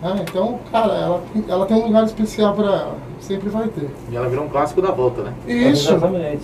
né? 0.00 0.16
Então, 0.28 0.58
cara, 0.70 0.92
ela, 0.92 1.22
ela 1.48 1.66
tem 1.66 1.76
um 1.76 1.86
lugar 1.86 2.04
especial 2.04 2.52
para 2.54 2.66
ela. 2.66 2.94
Sempre 3.20 3.48
vai 3.48 3.66
ter. 3.68 3.88
E 4.12 4.16
ela 4.16 4.28
virou 4.28 4.44
um 4.44 4.48
clássico 4.48 4.80
da 4.82 4.90
volta, 4.92 5.22
né? 5.22 5.32
Isso. 5.48 5.90
Exatamente. 5.92 6.42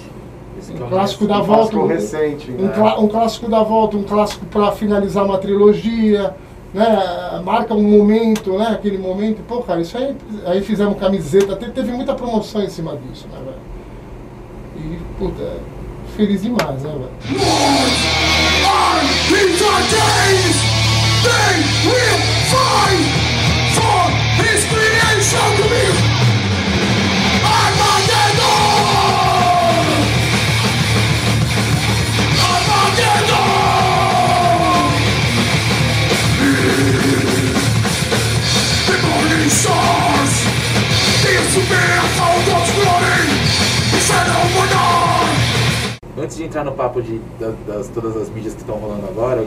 É 0.79 0.83
Um 0.85 0.89
clássico 0.89 1.27
da 1.27 1.39
Um 1.41 1.45
volta. 1.45 1.55
clássico 1.73 1.79
Um, 1.79 1.87
recente, 1.87 2.51
um 2.51 2.55
né? 2.65 2.95
um 2.99 3.09
clássico 3.09 3.49
da 3.51 3.63
volta, 3.63 3.97
um 3.97 4.03
clássico 4.03 4.45
para 4.47 4.73
finalizar 4.73 5.25
uma 5.25 5.39
trilogia. 5.39 6.35
Né, 6.73 6.87
marca 7.45 7.75
um 7.75 7.83
momento, 7.83 8.57
né, 8.57 8.69
aquele 8.69 8.97
momento, 8.97 9.43
pô, 9.49 9.61
cara, 9.63 9.81
isso 9.81 9.99
aí, 9.99 10.15
aí 10.47 10.63
fizemos 10.63 10.97
camiseta, 11.01 11.57
te- 11.57 11.71
teve 11.71 11.91
muita 11.91 12.15
promoção 12.15 12.63
em 12.63 12.69
cima 12.71 12.97
disso, 12.97 13.27
né, 13.33 13.39
velho? 13.45 13.57
E, 14.77 14.99
puta, 15.19 15.57
feliz 16.17 16.43
demais, 16.43 16.81
né, 16.83 16.93
velho? 16.93 17.11
They 21.23 21.57
will 21.85 22.19
find 22.49 23.05
for 23.77 24.09
his 24.41 24.65
creation 24.71 25.49
to 25.57 25.65
be 25.69 26.30
de 46.41 46.47
entrar 46.47 46.65
no 46.65 46.73
papo 46.73 47.03
de, 47.03 47.21
da- 47.39 47.53
das 47.67 47.89
todas 47.89 48.17
as 48.17 48.31
mídias 48.31 48.55
que 48.55 48.61
estão 48.61 48.77
rolando 48.77 49.07
agora, 49.07 49.45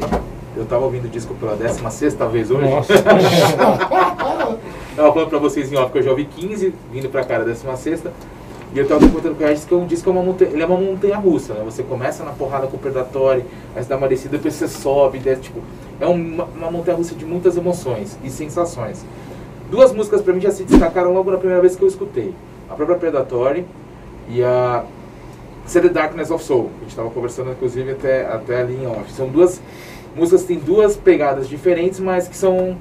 eu 0.55 0.65
tava 0.65 0.85
ouvindo 0.85 1.05
o 1.05 1.09
disco 1.09 1.33
pela 1.35 1.55
16 1.55 2.13
talvez 2.13 2.51
hoje. 2.51 2.69
Nossa. 2.69 2.93
Eu 2.93 2.99
tava 4.95 5.13
falando 5.13 5.29
pra 5.29 5.39
vocês 5.39 5.71
em 5.71 5.75
off 5.75 5.91
que 5.91 5.97
eu 5.97 6.03
já 6.03 6.11
ouvi 6.11 6.25
15, 6.25 6.73
vindo 6.91 7.09
pra 7.09 7.23
cá 7.23 7.39
da 7.39 7.45
16 7.45 8.03
e 8.75 8.79
eu 8.79 8.87
tava 8.87 9.07
contando 9.07 9.35
com 9.37 9.43
o 9.43 9.47
Regis 9.47 9.65
que 9.65 9.73
um 9.75 9.85
disco 9.85 10.09
é 10.09 10.13
uma 10.13 10.23
montanha, 10.23 10.51
ele 10.51 10.61
é 10.63 10.65
uma 10.65 10.77
montanha 10.77 11.17
russa, 11.17 11.53
né? 11.53 11.61
Você 11.65 11.83
começa 11.83 12.23
na 12.23 12.31
porrada 12.31 12.65
com 12.67 12.75
o 12.75 12.79
Predatori, 12.79 13.43
aí 13.75 13.83
você 13.83 13.89
dá 13.89 13.97
uma 13.97 14.07
descida, 14.07 14.35
depois 14.37 14.53
você 14.55 14.67
sobe, 14.67 15.19
desce, 15.19 15.41
tipo, 15.41 15.59
é 15.99 16.07
uma, 16.07 16.45
uma 16.45 16.71
montanha 16.71 16.97
russa 16.97 17.13
de 17.13 17.23
muitas 17.25 17.55
emoções 17.55 18.17
e 18.23 18.29
sensações. 18.31 19.05
Duas 19.69 19.91
músicas 19.93 20.21
pra 20.23 20.33
mim 20.33 20.41
já 20.41 20.49
se 20.51 20.63
destacaram 20.63 21.13
logo 21.13 21.29
na 21.31 21.37
primeira 21.37 21.61
vez 21.61 21.75
que 21.75 21.83
eu 21.83 21.87
escutei. 21.87 22.33
A 22.69 22.73
própria 22.73 22.97
Predatory 22.97 23.63
e 24.29 24.43
a 24.43 24.83
Say 25.65 25.81
The 25.81 25.89
Darkness 25.89 26.29
of 26.31 26.43
Soul. 26.43 26.69
A 26.77 26.79
gente 26.81 26.89
estava 26.89 27.09
conversando, 27.09 27.51
inclusive, 27.51 27.91
até, 27.91 28.25
até 28.25 28.61
ali 28.61 28.75
em 28.83 28.87
off. 28.87 29.11
São 29.11 29.27
duas 29.27 29.61
músicas 30.15 30.41
que 30.41 30.47
têm 30.47 30.59
duas 30.59 30.95
pegadas 30.95 31.47
diferentes, 31.47 31.99
mas 31.99 32.27
que 32.27 32.35
são 32.35 32.77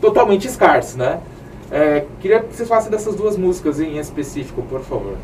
totalmente 0.00 0.48
scars, 0.48 0.94
né? 0.96 1.18
É, 1.70 2.04
queria 2.20 2.40
que 2.40 2.54
vocês 2.54 2.68
falassem 2.68 2.90
dessas 2.90 3.14
duas 3.14 3.36
músicas 3.36 3.80
em 3.80 3.98
específico, 3.98 4.62
por 4.62 4.80
favor. 4.80 5.14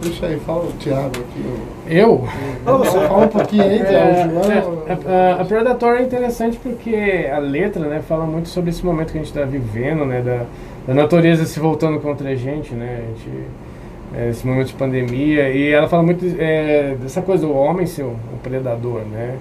Deixa 0.00 0.26
aí, 0.26 0.38
fala 0.40 0.64
o 0.64 0.72
Thiago 0.72 1.06
aqui. 1.08 1.44
Eu? 1.88 2.24
Fala, 2.64 2.84
fala 2.84 3.24
um 3.24 3.28
pouquinho 3.28 3.62
aí, 3.62 3.78
É, 3.78 3.84
Thiago. 3.84 4.30
João. 4.30 4.82
é, 4.86 5.32
a, 5.32 5.40
a 5.40 5.44
Predator 5.44 5.96
é 5.96 6.02
interessante 6.02 6.58
porque 6.62 7.28
a 7.32 7.38
letra 7.38 7.86
né, 7.86 8.02
fala 8.06 8.26
muito 8.26 8.48
sobre 8.48 8.70
esse 8.70 8.84
momento 8.84 9.12
que 9.12 9.18
a 9.18 9.20
gente 9.22 9.30
está 9.30 9.44
vivendo, 9.44 10.04
né, 10.04 10.20
da, 10.20 10.44
da 10.86 10.94
natureza 10.94 11.44
se 11.46 11.58
voltando 11.60 12.00
contra 12.00 12.28
a 12.30 12.34
gente, 12.34 12.74
né, 12.74 13.02
a 13.02 13.06
gente, 13.08 13.30
é, 14.16 14.30
esse 14.30 14.46
momento 14.46 14.68
de 14.68 14.74
pandemia, 14.74 15.50
e 15.50 15.70
ela 15.70 15.88
fala 15.88 16.02
muito 16.02 16.24
é, 16.38 16.96
dessa 17.00 17.22
coisa 17.22 17.46
do 17.46 17.52
homem 17.54 17.86
ser 17.86 18.02
o, 18.02 18.16
predador, 18.42 19.00
né, 19.02 19.36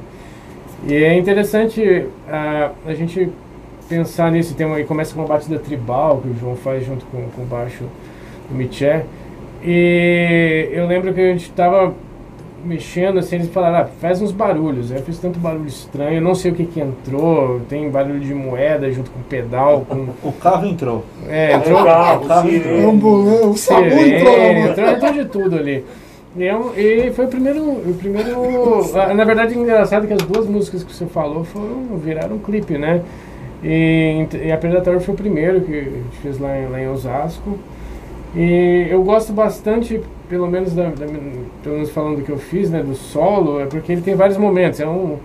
e 0.88 0.93
é 0.93 1.17
interessante 1.17 2.07
a, 2.27 2.71
a 2.86 2.93
gente 2.93 3.29
pensar 3.89 4.31
nisso, 4.31 4.55
tem 4.55 4.65
uma, 4.65 4.79
e 4.79 4.86
começa 4.86 5.13
com 5.13 5.21
uma 5.21 5.27
batida 5.27 5.59
tribal 5.59 6.21
que 6.21 6.29
o 6.29 6.36
João 6.39 6.55
faz 6.55 6.86
junto 6.86 7.05
com, 7.05 7.21
com 7.36 7.41
o 7.41 7.45
baixo 7.45 7.83
do 8.49 8.55
Miché, 8.55 9.05
e 9.63 10.69
eu 10.71 10.88
lembro 10.88 11.13
que 11.13 11.21
a 11.21 11.31
gente 11.31 11.43
estava 11.43 11.93
mexendo 12.65 13.19
assim, 13.19 13.36
eles 13.36 13.49
falaram, 13.49 13.80
ah, 13.80 13.86
faz 13.99 14.21
uns 14.21 14.32
barulhos. 14.32 14.91
Aí 14.91 14.97
eu 14.97 15.04
fiz 15.04 15.19
tanto 15.19 15.39
barulho 15.39 15.67
estranho, 15.67 16.15
eu 16.17 16.21
não 16.21 16.34
sei 16.36 16.52
o 16.52 16.56
que 16.56 16.65
que 16.65 16.80
entrou, 16.80 17.62
tem 17.69 17.89
barulho 17.89 18.19
de 18.19 18.34
moeda 18.34 18.91
junto 18.91 19.12
com 19.12 19.21
pedal, 19.21 19.86
com... 19.88 20.08
O 20.28 20.32
carro 20.32 20.65
entrou. 20.67 21.04
É, 21.28 21.54
entrou 21.54 21.82
o 21.82 21.84
carro, 21.84 22.23
o 22.23 22.28
carro 22.28 22.49
entrou. 22.49 22.89
Ambulância, 22.89 23.47
o 23.47 23.58
Samu 23.58 23.86
entrou 23.86 24.34
entrou, 24.39 24.88
entrou 24.89 25.13
de 25.13 25.26
tudo 25.26 25.56
ali. 25.58 25.84
E, 26.36 26.52
um- 26.52 26.71
e 26.76 27.12
foi 27.12 27.26
o 27.26 27.28
primeiro, 27.28 27.62
o 27.63 27.95
primeiro... 27.99 28.32
Na 29.15 29.23
verdade, 29.23 29.54
é 29.54 29.58
engraçado 29.58 30.08
que 30.08 30.13
as 30.13 30.21
duas 30.23 30.47
músicas 30.47 30.84
que 30.84 30.91
você 30.93 31.06
falou 31.06 31.43
foram, 31.43 31.97
viraram 32.04 32.38
um 32.38 32.39
clipe, 32.39 32.78
né? 32.78 33.02
E, 33.63 34.26
e 34.43 34.52
a 34.52 34.58
Predator 34.58 34.99
foi 34.99 35.13
o 35.13 35.17
primeiro 35.17 35.62
que 35.62 35.71
a 35.78 35.84
gente 35.84 36.17
fez 36.21 36.39
lá 36.39 36.58
em, 36.60 36.67
lá 36.67 36.82
em 36.82 36.88
Osasco. 36.89 37.58
E 38.36 38.88
eu 38.89 39.04
gosto 39.04 39.32
bastante, 39.32 40.02
pelo 40.33 40.47
menos, 40.47 40.73
da, 40.73 40.85
da- 40.85 41.05
pelo 41.61 41.75
menos 41.75 41.91
falando 41.91 42.15
do 42.17 42.23
que 42.23 42.31
eu 42.31 42.39
fiz, 42.39 42.67
né, 42.67 42.81
do 42.81 42.95
solo, 42.95 43.59
é 43.59 43.67
porque 43.67 43.91
ele 43.91 44.01
tem 44.01 44.15
vários 44.15 44.35
momentos. 44.35 44.79
É 44.79 44.87
um 44.87 45.19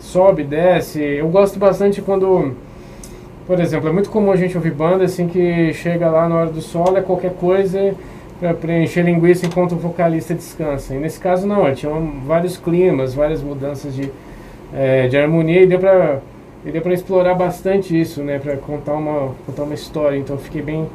sobe, 0.00 0.42
desce. 0.42 1.02
Eu 1.02 1.28
gosto 1.28 1.58
bastante 1.58 2.00
quando, 2.00 2.52
por 3.46 3.60
exemplo, 3.60 3.90
é 3.90 3.92
muito 3.92 4.08
comum 4.08 4.32
a 4.32 4.36
gente 4.36 4.56
ouvir 4.56 4.70
banda 4.72 5.04
assim 5.04 5.28
que 5.28 5.70
chega 5.74 6.08
lá 6.08 6.26
na 6.28 6.34
hora 6.36 6.50
do 6.50 6.62
solo 6.62 6.96
é 6.96 7.02
qualquer 7.02 7.34
coisa 7.34 7.94
para 8.40 8.54
preencher 8.54 9.02
linguiça 9.02 9.44
enquanto 9.44 9.72
o 9.72 9.76
vocalista 9.76 10.32
descansa. 10.34 10.94
E 10.94 10.98
nesse 10.98 11.20
caso 11.20 11.46
não, 11.46 11.70
tinha 11.74 11.92
vários 12.26 12.56
climas, 12.56 13.12
várias 13.14 13.42
mudanças 13.42 13.94
de, 13.94 14.10
eh, 14.74 15.08
de 15.08 15.16
harmonia 15.18 15.62
e 15.62 15.66
deu 15.66 15.78
para 15.78 16.20
deu 16.64 16.80
para 16.80 16.94
explorar 16.94 17.34
bastante 17.34 17.98
isso, 18.00 18.22
né, 18.22 18.38
para 18.38 18.56
contar 18.56 18.94
uma 18.94 19.32
contar 19.44 19.64
uma 19.64 19.74
história. 19.74 20.16
Então 20.16 20.38
fiquei 20.38 20.62
bem 20.62 20.86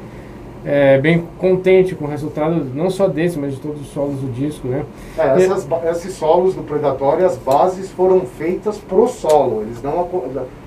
é, 0.64 0.98
bem 0.98 1.26
contente 1.38 1.94
com 1.94 2.04
o 2.04 2.08
resultado, 2.08 2.64
não 2.74 2.90
só 2.90 3.08
desse, 3.08 3.38
mas 3.38 3.54
de 3.54 3.60
todos 3.60 3.80
os 3.80 3.88
solos 3.88 4.16
do 4.16 4.30
disco, 4.32 4.68
né? 4.68 4.84
É, 5.18 5.42
essas 5.42 5.66
esses 5.90 6.14
solos 6.14 6.54
do 6.54 6.62
Predatório, 6.62 7.24
as 7.24 7.36
bases 7.36 7.90
foram 7.90 8.20
feitas 8.20 8.78
pro 8.78 9.08
solo. 9.08 9.62
Eles 9.62 9.82
não, 9.82 10.08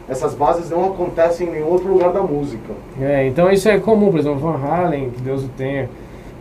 essas 0.10 0.34
bases 0.34 0.70
não 0.70 0.86
acontecem 0.86 1.48
em 1.48 1.52
nenhum 1.52 1.68
outro 1.68 1.88
lugar 1.88 2.12
da 2.12 2.22
música. 2.22 2.74
É, 3.00 3.28
então 3.28 3.52
isso 3.52 3.70
é 3.70 3.80
comum, 3.80 4.10
por 4.10 4.20
exemplo, 4.20 4.40
Van 4.40 4.58
Halen, 4.58 5.12
que 5.12 5.22
Deus 5.22 5.44
o 5.44 5.50
tenha, 5.50 5.90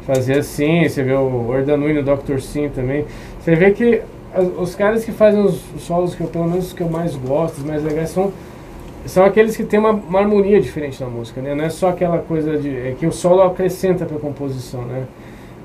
fazer 0.07 0.39
assim, 0.39 0.89
você 0.89 1.03
vê 1.03 1.13
o 1.13 1.49
Ordanui 1.49 1.93
no 1.93 2.03
Dr. 2.03 2.41
Sim 2.41 2.69
também. 2.69 3.05
Você 3.41 3.55
vê 3.55 3.71
que 3.71 4.03
os 4.59 4.75
caras 4.75 5.05
que 5.05 5.13
fazem 5.13 5.43
os, 5.43 5.63
os 5.75 5.83
solos 5.83 6.15
que 6.15 6.23
eu, 6.23 6.27
pelo 6.27 6.47
menos 6.47 6.69
os 6.69 6.73
que 6.73 6.83
eu 6.83 6.89
mais 6.89 7.15
gosto, 7.17 7.59
os 7.59 7.65
mais 7.65 7.83
legais, 7.85 8.11
são, 8.11 8.33
são 9.07 9.25
aqueles 9.25 9.57
que 9.57 9.65
têm 9.65 9.79
uma, 9.79 9.91
uma 9.91 10.21
harmonia 10.21 10.61
diferente 10.61 11.03
na 11.03 11.09
música, 11.09 11.41
né? 11.41 11.55
Não 11.55 11.65
é 11.65 11.71
só 11.71 11.89
aquela 11.89 12.19
coisa 12.19 12.57
de. 12.57 12.69
É 12.69 12.95
que 12.99 13.07
o 13.07 13.13
solo 13.13 13.43
acrescenta 13.43 14.05
pra 14.05 14.19
composição, 14.19 14.83
né? 14.83 15.05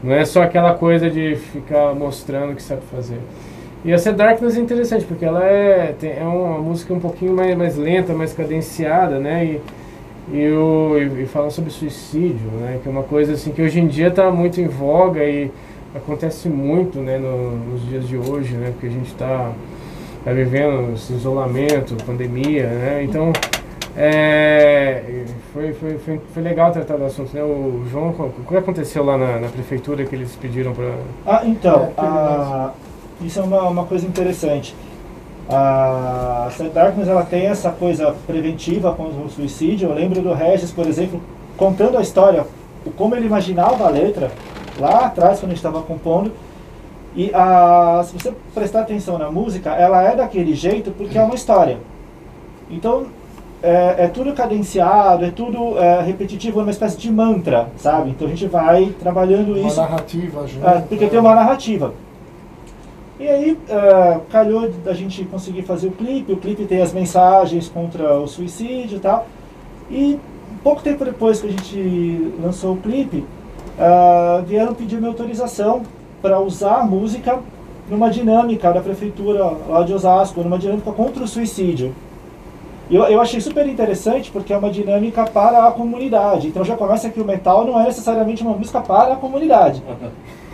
Não 0.04 0.14
é 0.14 0.26
só 0.26 0.44
aquela 0.44 0.74
coisa 0.74 1.10
de 1.10 1.36
ficar 1.36 1.94
mostrando 1.96 2.54
o 2.54 2.56
que 2.56 2.62
sabe 2.62 2.82
fazer. 2.92 3.20
E 3.86 3.92
essa 3.92 4.12
Darkness 4.12 4.58
é 4.58 4.60
interessante, 4.60 5.06
porque 5.06 5.26
ela 5.26 5.44
é, 5.44 5.96
tem, 6.00 6.12
é 6.12 6.24
uma 6.24 6.60
música 6.60 6.94
um 6.94 7.00
pouquinho 7.00 7.34
mais, 7.34 7.56
mais 7.56 7.78
lenta, 7.78 8.14
mais 8.14 8.34
cadenciada, 8.34 9.20
né? 9.20 9.46
E, 9.46 9.62
e, 10.34 10.50
o, 10.52 10.98
e, 10.98 11.24
e 11.24 11.26
fala 11.26 11.50
sobre 11.50 11.72
suicídio, 11.72 12.48
né? 12.60 12.80
Que 12.82 12.90
é 12.90 12.92
uma 12.92 13.04
coisa 13.04 13.34
assim 13.34 13.52
que 13.52 13.62
hoje 13.62 13.80
em 13.80 13.88
dia 13.88 14.08
está 14.08 14.30
muito 14.32 14.60
em 14.60 14.68
voga 14.68 15.24
e 15.24 15.52
acontece 15.96 16.50
muito 16.50 17.00
né, 17.00 17.18
no, 17.18 17.52
nos 17.52 17.88
dias 17.88 18.08
de 18.08 18.18
hoje, 18.18 18.56
né? 18.56 18.72
Porque 18.72 18.88
a 18.88 18.92
gente 18.92 19.08
está 19.08 19.52
tá 20.28 20.34
vivendo 20.34 20.94
esse 20.94 21.14
isolamento, 21.14 21.96
pandemia, 22.06 22.68
né? 22.68 23.04
Então, 23.04 23.32
é, 23.96 25.24
foi, 25.54 25.72
foi, 25.74 25.98
foi, 26.00 26.20
foi 26.34 26.44
legal 26.44 26.70
tratar 26.74 26.98
do 26.98 27.06
assunto, 27.06 27.34
né? 27.34 27.42
O 27.42 27.86
João, 27.90 28.10
o 28.10 28.46
que 28.46 28.58
aconteceu 28.58 29.06
lá 29.06 29.18
na, 29.18 29.40
na 29.40 29.48
prefeitura 29.48 30.04
que 30.06 30.14
eles 30.14 30.36
pediram 30.36 30.74
para... 30.74 30.92
Ah, 31.26 31.42
então, 31.46 31.94
É, 31.98 32.02
a- 32.02 32.72
isso 33.22 33.40
é 33.40 33.44
uma, 33.44 33.70
uma 33.70 33.86
coisa 33.86 34.06
interessante. 34.06 34.76
A 35.50 36.50
Set 36.52 36.72
Darkness 36.72 37.08
ela 37.08 37.24
tem 37.24 37.46
essa 37.46 37.72
coisa 37.72 38.14
preventiva 38.28 38.92
contra 38.92 39.22
o 39.22 39.30
suicídio. 39.30 39.88
Eu 39.90 39.96
lembro 39.96 40.22
do 40.22 40.34
Regis, 40.34 40.72
por 40.72 40.86
exemplo, 40.86 41.22
contando 41.56 41.98
a 41.98 42.02
história, 42.02 42.46
como 42.98 43.16
ele 43.16 43.28
imaginava 43.28 43.86
a 43.86 43.90
letra 43.90 44.30
lá 44.78 45.06
atrás, 45.06 45.40
quando 45.40 45.52
a 45.52 45.56
gente 45.56 45.66
estava 45.66 45.82
compondo. 45.82 46.34
E 47.18 47.32
a, 47.34 48.04
se 48.06 48.14
você 48.14 48.32
prestar 48.54 48.82
atenção 48.82 49.18
na 49.18 49.32
música, 49.32 49.72
ela 49.72 50.04
é 50.04 50.16
daquele 50.16 50.54
jeito 50.54 50.92
porque 50.92 51.18
é 51.18 51.24
uma 51.24 51.34
história. 51.34 51.80
Então, 52.70 53.08
é, 53.64 54.06
é 54.06 54.08
tudo 54.08 54.34
cadenciado, 54.34 55.26
é 55.26 55.32
tudo 55.32 55.80
é, 55.80 56.04
repetitivo, 56.04 56.60
é 56.60 56.62
uma 56.62 56.70
espécie 56.70 56.96
de 56.96 57.12
mantra, 57.12 57.70
sabe? 57.76 58.12
Então 58.12 58.28
a 58.28 58.30
gente 58.30 58.46
vai 58.46 58.94
trabalhando 59.00 59.54
Uma 59.56 59.68
isso. 59.68 59.82
narrativa 59.82 60.46
junto. 60.46 60.68
É, 60.68 60.80
porque 60.82 61.08
tem 61.08 61.20
uma 61.20 61.34
narrativa. 61.34 61.92
E 63.20 63.28
aí, 63.28 63.58
é, 63.68 64.20
calhou 64.30 64.70
da 64.70 64.94
gente 64.94 65.26
conseguir 65.26 65.64
fazer 65.64 65.88
o 65.88 65.92
clipe. 65.92 66.34
O 66.34 66.38
clipe 66.38 66.66
tem 66.66 66.84
as 66.84 66.94
mensagens 66.94 67.68
contra 67.68 68.14
o 68.14 68.28
suicídio 68.28 68.98
e 68.98 69.00
tal. 69.00 69.26
E 69.90 70.20
pouco 70.64 70.84
tempo 70.84 71.04
depois 71.04 71.42
que 71.42 71.48
a 71.48 71.50
gente 71.50 72.32
lançou 72.40 72.76
o 72.76 72.78
clipe, 72.78 73.26
é, 73.80 74.44
vieram 74.46 74.76
pedir 74.76 74.98
minha 74.98 75.10
autorização 75.10 75.82
para 76.22 76.40
usar 76.40 76.78
a 76.78 76.84
música 76.84 77.40
numa 77.90 78.10
dinâmica 78.10 78.72
da 78.74 78.82
prefeitura 78.82 79.44
lá 79.68 79.84
de 79.84 79.94
Osasco, 79.94 80.42
numa 80.42 80.58
dinâmica 80.58 80.92
contra 80.92 81.24
o 81.24 81.28
suicídio. 81.28 81.94
Eu, 82.90 83.04
eu 83.04 83.22
achei 83.22 83.42
super 83.42 83.68
interessante 83.68 84.32
porque 84.32 84.54
é 84.54 84.58
uma 84.58 84.70
dinâmica 84.70 85.26
para 85.26 85.68
a 85.68 85.72
comunidade. 85.72 86.48
Então 86.48 86.64
já 86.64 86.76
começa 86.76 87.10
que 87.10 87.20
o 87.20 87.26
metal 87.26 87.66
não 87.66 87.80
é 87.80 87.86
necessariamente 87.86 88.44
uma 88.44 88.54
música 88.54 88.80
para 88.80 89.14
a 89.14 89.18
comunidade. 89.18 89.84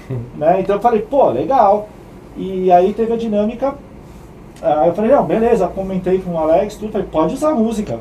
né? 0.36 0.60
Então 0.60 0.76
eu 0.76 0.82
falei, 0.82 1.02
pô, 1.02 1.30
legal. 1.30 1.88
E 2.36 2.72
aí 2.72 2.94
teve 2.94 3.14
a 3.14 3.18
dinâmica. 3.18 3.76
Aí 4.62 4.88
eu 4.88 4.94
falei, 4.94 5.12
não, 5.12 5.24
beleza, 5.26 5.68
comentei 5.68 6.20
com 6.20 6.32
o 6.32 6.38
Alex, 6.38 6.76
tudo, 6.76 6.92
falei, 6.92 7.08
pode 7.12 7.34
usar 7.36 7.52
a 7.52 7.56
música. 7.56 8.00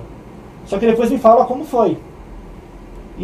Só 0.64 0.78
que 0.78 0.86
depois 0.86 1.10
me 1.10 1.18
fala 1.18 1.44
como 1.44 1.64
foi. 1.64 1.98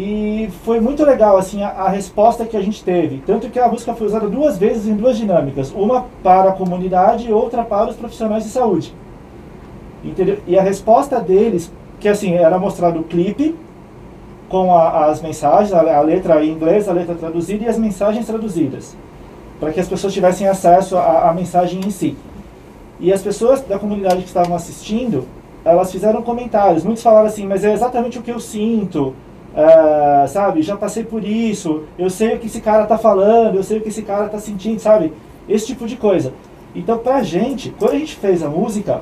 E 0.01 0.49
foi 0.63 0.79
muito 0.79 1.03
legal 1.03 1.35
assim 1.37 1.61
a, 1.61 1.67
a 1.71 1.89
resposta 1.89 2.45
que 2.45 2.55
a 2.55 2.61
gente 2.61 2.81
teve. 2.81 3.21
Tanto 3.25 3.49
que 3.49 3.59
a 3.59 3.67
música 3.67 3.93
foi 3.93 4.07
usada 4.07 4.29
duas 4.29 4.57
vezes 4.57 4.87
em 4.87 4.95
duas 4.95 5.17
dinâmicas. 5.17 5.73
Uma 5.75 6.05
para 6.23 6.51
a 6.51 6.53
comunidade 6.53 7.27
e 7.27 7.33
outra 7.33 7.63
para 7.65 7.89
os 7.89 7.97
profissionais 7.97 8.45
de 8.45 8.49
saúde. 8.49 8.93
Entendeu? 10.01 10.37
E 10.47 10.57
a 10.57 10.61
resposta 10.61 11.19
deles, 11.19 11.69
que 11.99 12.07
assim, 12.07 12.35
era 12.35 12.57
mostrado 12.57 13.01
o 13.01 13.03
clipe 13.03 13.53
com 14.47 14.73
a- 14.73 15.07
as 15.07 15.21
mensagens, 15.21 15.73
a, 15.73 15.97
a 15.97 15.99
letra 16.01 16.41
em 16.45 16.51
inglês, 16.51 16.87
a 16.87 16.93
letra 16.93 17.15
traduzida 17.15 17.65
e 17.65 17.67
as 17.67 17.77
mensagens 17.77 18.25
traduzidas, 18.25 18.95
para 19.59 19.73
que 19.73 19.81
as 19.81 19.87
pessoas 19.89 20.13
tivessem 20.13 20.47
acesso 20.47 20.97
à, 20.97 21.33
mensagem 21.33 21.81
em 21.85 21.89
si. 21.89 22.15
E 23.01 23.11
as 23.11 23.21
pessoas 23.21 23.59
da 23.61 23.77
comunidade 23.77 24.21
que 24.21 24.27
estavam 24.27 24.55
assistindo, 24.55 25.25
elas 25.65 25.91
fizeram 25.91 26.21
comentários. 26.21 26.85
Muitos 26.85 27.03
falaram 27.03 27.27
assim, 27.27 27.45
mas 27.45 27.65
é 27.65 27.73
exatamente 27.73 28.17
o 28.17 28.21
que 28.21 28.31
eu 28.31 28.39
sinto, 28.39 29.13
é, 29.55 30.27
sabe? 30.27 30.61
Já 30.61 30.75
passei 30.77 31.03
por 31.03 31.23
isso, 31.23 31.83
eu 31.97 32.09
sei 32.09 32.35
o 32.35 32.39
que 32.39 32.47
esse 32.47 32.61
cara 32.61 32.85
tá 32.85 32.97
falando, 32.97 33.55
eu 33.55 33.63
sei 33.63 33.77
o 33.79 33.81
que 33.81 33.89
esse 33.89 34.01
cara 34.03 34.27
tá 34.29 34.39
sentindo, 34.39 34.79
sabe? 34.79 35.13
Esse 35.47 35.67
tipo 35.67 35.87
de 35.87 35.95
coisa. 35.95 36.33
Então, 36.75 36.97
pra 36.99 37.23
gente, 37.23 37.73
quando 37.79 37.93
a 37.93 37.97
gente 37.99 38.15
fez 38.15 38.43
a 38.43 38.47
música, 38.49 39.01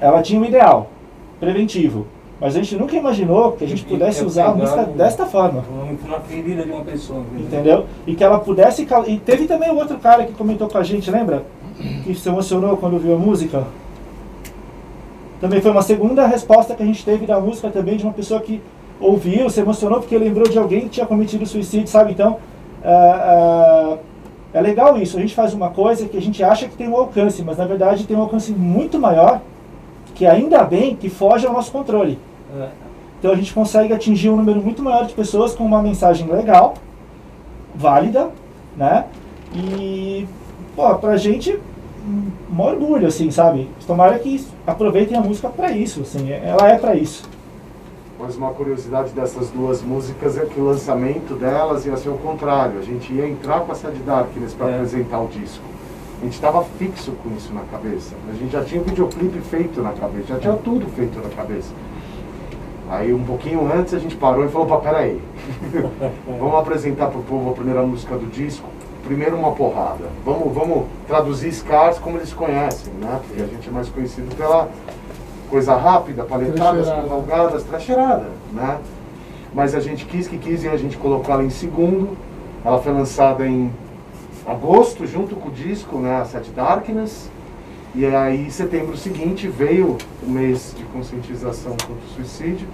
ela 0.00 0.20
tinha 0.22 0.40
um 0.40 0.44
ideal 0.44 0.90
preventivo. 1.38 2.06
Mas 2.38 2.54
a 2.54 2.58
gente 2.58 2.76
nunca 2.76 2.94
imaginou 2.94 3.52
que 3.52 3.64
a 3.64 3.68
gente 3.68 3.82
pudesse 3.84 4.22
é 4.22 4.26
usar 4.26 4.46
a 4.48 4.54
música 4.54 4.82
um- 4.82 4.92
desta 4.96 5.24
forma. 5.24 5.64
Na 6.06 6.20
ferida 6.20 6.64
de 6.64 6.70
uma 6.70 6.82
pessoa. 6.84 7.22
Entendeu? 7.34 7.86
E 8.06 8.14
que 8.14 8.22
ela 8.22 8.38
pudesse. 8.38 8.86
E 9.06 9.18
teve 9.18 9.46
também 9.46 9.70
o 9.70 9.76
outro 9.76 9.96
cara 9.96 10.24
que 10.26 10.34
comentou 10.34 10.68
com 10.68 10.76
a 10.76 10.82
gente, 10.82 11.10
lembra? 11.10 11.44
Que 12.04 12.14
se 12.14 12.28
emocionou 12.28 12.76
quando 12.76 12.98
viu 12.98 13.14
a 13.14 13.18
música. 13.18 13.64
Também 15.40 15.60
foi 15.60 15.70
uma 15.70 15.82
segunda 15.82 16.26
resposta 16.26 16.74
que 16.74 16.82
a 16.82 16.86
gente 16.86 17.04
teve 17.04 17.26
da 17.26 17.38
música 17.40 17.70
também, 17.70 17.96
de 17.96 18.04
uma 18.04 18.12
pessoa 18.12 18.40
que 18.40 18.60
ouviu, 19.00 19.48
se 19.50 19.60
emocionou 19.60 20.00
porque 20.00 20.16
lembrou 20.16 20.48
de 20.48 20.58
alguém 20.58 20.82
que 20.82 20.88
tinha 20.88 21.06
cometido 21.06 21.46
suicídio, 21.46 21.88
sabe? 21.88 22.12
Então, 22.12 22.38
é, 22.82 23.98
é, 24.52 24.58
é 24.58 24.60
legal 24.60 24.96
isso. 24.98 25.16
A 25.16 25.20
gente 25.20 25.34
faz 25.34 25.52
uma 25.52 25.70
coisa 25.70 26.08
que 26.08 26.16
a 26.16 26.22
gente 26.22 26.42
acha 26.42 26.68
que 26.68 26.76
tem 26.76 26.88
um 26.88 26.96
alcance, 26.96 27.42
mas 27.42 27.58
na 27.58 27.66
verdade 27.66 28.06
tem 28.06 28.16
um 28.16 28.22
alcance 28.22 28.52
muito 28.52 28.98
maior, 28.98 29.40
que 30.14 30.26
ainda 30.26 30.64
bem 30.64 30.96
que 30.96 31.10
foge 31.10 31.46
ao 31.46 31.52
nosso 31.52 31.70
controle. 31.70 32.18
É. 32.58 32.68
Então 33.18 33.32
a 33.32 33.36
gente 33.36 33.52
consegue 33.52 33.92
atingir 33.92 34.30
um 34.30 34.36
número 34.36 34.60
muito 34.62 34.82
maior 34.82 35.06
de 35.06 35.14
pessoas 35.14 35.54
com 35.54 35.64
uma 35.64 35.82
mensagem 35.82 36.26
legal, 36.28 36.74
válida, 37.74 38.30
né? 38.76 39.06
E, 39.54 40.26
pô, 40.74 40.94
pra 40.96 41.16
gente, 41.16 41.58
um 42.06 42.60
orgulho, 42.60 43.06
assim, 43.06 43.30
sabe? 43.30 43.68
Tomara 43.86 44.18
que 44.18 44.44
aproveitem 44.66 45.16
a 45.16 45.20
música 45.20 45.48
pra 45.48 45.72
isso, 45.72 46.02
assim, 46.02 46.30
ela 46.30 46.68
é 46.68 46.78
pra 46.78 46.94
isso. 46.94 47.24
Mas 48.26 48.36
uma 48.36 48.50
curiosidade 48.50 49.10
dessas 49.10 49.50
duas 49.50 49.82
músicas 49.82 50.36
é 50.36 50.44
que 50.44 50.58
o 50.58 50.64
lançamento 50.64 51.36
delas 51.36 51.86
ia 51.86 51.96
ser 51.96 52.08
o 52.08 52.18
contrário. 52.18 52.80
A 52.80 52.82
gente 52.82 53.12
ia 53.12 53.24
entrar 53.24 53.60
com 53.60 53.70
a 53.70 53.74
Sad 53.76 53.96
Darkness 53.98 54.52
para 54.52 54.68
É. 54.68 54.74
apresentar 54.74 55.20
o 55.20 55.28
disco. 55.28 55.62
A 56.20 56.24
gente 56.24 56.32
estava 56.34 56.64
fixo 56.76 57.12
com 57.22 57.30
isso 57.36 57.54
na 57.54 57.60
cabeça. 57.70 58.16
A 58.28 58.34
gente 58.34 58.50
já 58.50 58.64
tinha 58.64 58.80
o 58.80 58.84
videoclipe 58.84 59.38
feito 59.42 59.80
na 59.80 59.92
cabeça, 59.92 60.26
já 60.26 60.38
tinha 60.40 60.54
tudo 60.54 60.88
feito 60.88 61.20
na 61.20 61.28
cabeça. 61.36 61.72
Aí 62.90 63.14
um 63.14 63.22
pouquinho 63.22 63.64
antes 63.72 63.94
a 63.94 64.00
gente 64.00 64.16
parou 64.16 64.44
e 64.44 64.48
falou, 64.48 64.66
pá, 64.66 64.78
peraí. 64.78 65.20
vamos 66.26 66.56
apresentar 66.58 67.06
pro 67.06 67.22
povo 67.22 67.50
a 67.50 67.52
primeira 67.52 67.82
música 67.82 68.16
do 68.16 68.26
disco. 68.26 68.68
Primeiro 69.04 69.36
uma 69.36 69.52
porrada. 69.52 70.06
Vamos, 70.24 70.52
vamos 70.52 70.86
traduzir 71.06 71.52
Scars 71.52 72.00
como 72.00 72.16
eles 72.18 72.32
conhecem, 72.32 72.92
né? 72.94 73.20
Porque 73.24 73.40
a 73.40 73.46
gente 73.46 73.68
é 73.68 73.70
mais 73.70 73.88
conhecido 73.88 74.34
pela 74.34 74.68
coisa 75.48 75.76
rápida, 75.76 76.24
paletadas, 76.24 76.88
cavalgadas, 76.88 77.64
tracheirada, 77.64 78.26
né? 78.52 78.78
Mas 79.54 79.74
a 79.74 79.80
gente 79.80 80.04
quis 80.04 80.28
que 80.28 80.36
quis 80.36 80.64
e 80.64 80.68
a 80.68 80.76
gente 80.76 80.96
colocou 80.96 81.32
ela 81.32 81.44
em 81.44 81.50
segundo. 81.50 82.16
Ela 82.64 82.78
foi 82.78 82.92
lançada 82.92 83.46
em 83.46 83.72
agosto, 84.46 85.06
junto 85.06 85.34
com 85.36 85.48
o 85.48 85.52
disco, 85.52 85.98
né? 85.98 86.20
A 86.20 86.24
Set 86.24 86.50
Darkness. 86.50 87.30
E 87.94 88.04
aí, 88.04 88.46
em 88.46 88.50
setembro 88.50 88.96
seguinte, 88.96 89.48
veio 89.48 89.96
o 90.22 90.30
mês 90.30 90.74
de 90.76 90.84
conscientização 90.84 91.72
contra 91.72 91.94
o 91.94 92.14
suicídio. 92.14 92.68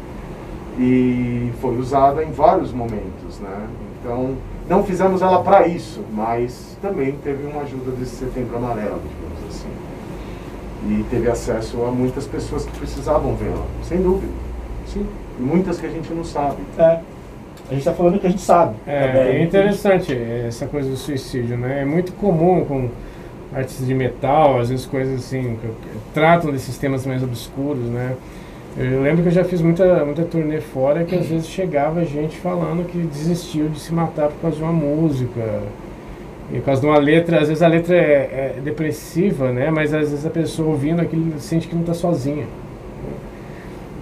E 0.79 1.53
foi 1.61 1.77
usada 1.79 2.25
em 2.25 2.33
vários 2.33 2.73
momentos, 2.73 3.39
né? 3.39 3.69
Então, 4.01 4.35
não 4.69 4.83
fizemos 4.83 5.23
ela 5.23 5.43
para 5.43 5.69
isso, 5.69 6.03
mas 6.13 6.77
também 6.81 7.13
teve 7.23 7.47
uma 7.47 7.63
ajuda 7.63 7.93
desse 7.93 8.17
setembro 8.17 8.57
amarelo, 8.57 9.01
digamos 9.01 9.55
assim. 9.55 9.69
E 10.88 11.05
teve 11.11 11.31
acesso 11.31 11.85
a 11.85 11.90
muitas 11.90 12.27
pessoas 12.27 12.64
que 12.64 12.77
precisavam 12.79 13.35
vê-la, 13.37 13.64
sem 13.85 14.03
dúvida. 14.03 14.33
Sim. 14.87 15.07
E 15.38 15.42
muitas 15.42 15.79
que 15.79 15.87
a 15.87 15.90
gente 15.90 16.12
não 16.12 16.25
sabe. 16.25 16.57
É. 16.77 17.01
A 17.71 17.75
gente 17.75 17.85
tá 17.85 17.92
falando 17.92 18.18
que 18.18 18.27
a 18.27 18.31
gente 18.31 18.42
sabe. 18.42 18.75
É, 18.87 19.37
é 19.37 19.42
interessante 19.42 20.12
essa 20.47 20.66
coisa 20.66 20.90
do 20.90 20.97
suicídio, 20.97 21.57
né? 21.57 21.83
É 21.83 21.85
muito 21.85 22.12
comum 22.12 22.64
com 22.64 22.90
artistas 23.55 23.87
de 23.87 23.95
metal, 23.95 24.59
às 24.59 24.71
vezes 24.71 24.87
coisas 24.87 25.21
assim, 25.21 25.59
tratam 26.12 26.51
desses 26.51 26.77
temas 26.79 27.07
mais 27.07 27.23
obscuros, 27.23 27.85
né? 27.85 28.16
Eu 28.77 29.03
lembro 29.03 29.23
que 29.23 29.29
eu 29.29 29.33
já 29.33 29.45
fiz 29.45 29.61
muita, 29.61 30.05
muita 30.05 30.23
turnê 30.25 30.61
fora 30.61 31.05
que 31.05 31.14
às 31.14 31.27
vezes 31.27 31.47
chegava 31.47 32.05
gente 32.05 32.38
falando 32.38 32.87
que 32.87 32.99
desistiu 32.99 33.68
de 33.68 33.79
se 33.79 33.92
matar 33.92 34.29
por 34.29 34.40
causa 34.40 34.57
de 34.57 34.62
uma 34.62 34.73
música. 34.73 35.62
E 36.50 36.57
por 36.57 36.64
causa 36.64 36.81
de 36.81 36.87
uma 36.87 36.98
letra, 36.98 37.40
às 37.40 37.48
vezes 37.48 37.62
a 37.62 37.68
letra 37.68 37.94
é, 37.94 38.55
é 38.57 38.61
depressiva, 38.62 39.52
né? 39.52 39.70
Mas 39.70 39.94
às 39.94 40.11
vezes 40.11 40.26
a 40.26 40.31
pessoa 40.31 40.68
ouvindo 40.70 41.00
aquilo 41.00 41.38
sente 41.38 41.68
que 41.68 41.74
não 41.74 41.83
está 41.83 41.94
sozinha. 41.94 42.46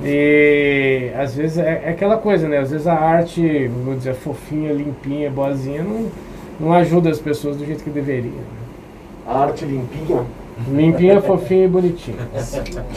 E 0.02 1.10
às 1.16 1.34
vezes 1.34 1.58
é, 1.58 1.82
é 1.84 1.90
aquela 1.90 2.16
coisa, 2.16 2.48
né? 2.48 2.58
Às 2.58 2.70
vezes 2.70 2.86
a 2.86 2.94
arte, 2.94 3.68
vou 3.84 3.94
dizer, 3.94 4.14
fofinha, 4.14 4.72
limpinha, 4.72 5.30
boazinha, 5.30 5.82
não, 5.82 6.06
não 6.58 6.72
ajuda 6.72 7.10
as 7.10 7.18
pessoas 7.18 7.56
do 7.56 7.66
jeito 7.66 7.84
que 7.84 7.90
deveria. 7.90 8.30
né? 8.30 8.44
A 9.26 9.42
arte 9.44 9.64
limpinha 9.64 10.24
Limpinha, 10.68 11.20
fofinha 11.22 11.64
e 11.64 11.68
bonitinha. 11.68 12.16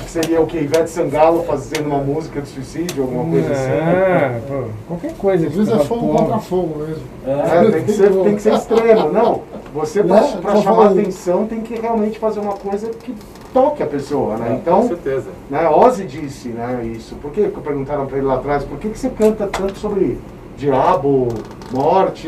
seria 0.08 0.42
o 0.42 0.46
que? 0.48 0.58
Ivete 0.58 0.90
Sangalo 0.90 1.44
fazendo 1.44 1.88
uma 1.88 2.00
música 2.00 2.42
de 2.42 2.48
suicídio, 2.50 3.04
alguma 3.04 3.26
coisa 3.26 3.52
assim? 3.52 3.72
Ah, 3.72 4.40
pô, 4.48 4.64
qualquer 4.88 5.14
coisa. 5.16 5.48
Às 5.48 5.54
vezes 5.54 5.74
é 5.74 5.80
fogo 5.80 6.16
contra 6.16 6.38
fogo 6.40 6.80
mesmo. 6.80 7.04
É, 7.26 7.72
tem, 7.72 7.84
que 7.84 7.92
ser, 7.92 8.12
tem 8.12 8.36
que 8.36 8.42
ser 8.42 8.54
extremo, 8.54 9.12
não. 9.12 9.42
Você, 9.74 10.04
pra, 10.04 10.22
pra 10.22 10.56
Só 10.56 10.62
chamar 10.62 10.76
falando. 10.76 11.00
atenção, 11.00 11.48
tem 11.48 11.62
que 11.62 11.76
realmente 11.80 12.20
fazer 12.20 12.40
uma 12.42 12.54
coisa 12.54 12.90
que 12.90 13.16
toque 13.54 13.82
a 13.82 13.88
pessoa, 13.88 14.38
né? 14.38 14.48
Com 14.50 14.56
Então, 14.56 14.88
certeza. 14.88 15.30
né, 15.50 15.68
Ozzy 15.70 16.06
disse 16.06 16.50
né, 16.50 16.84
isso. 16.96 17.16
Por 17.16 17.32
que 17.32 17.48
que 17.48 17.60
perguntaram 17.62 18.06
pra 18.06 18.18
ele 18.18 18.28
lá 18.28 18.36
atrás, 18.36 18.64
por 18.64 18.78
que, 18.78 18.90
que 18.90 19.00
você 19.00 19.10
canta 19.10 19.48
tanto 19.48 19.78
sobre 19.80 20.20
diabo, 20.58 21.28
morte? 21.72 22.28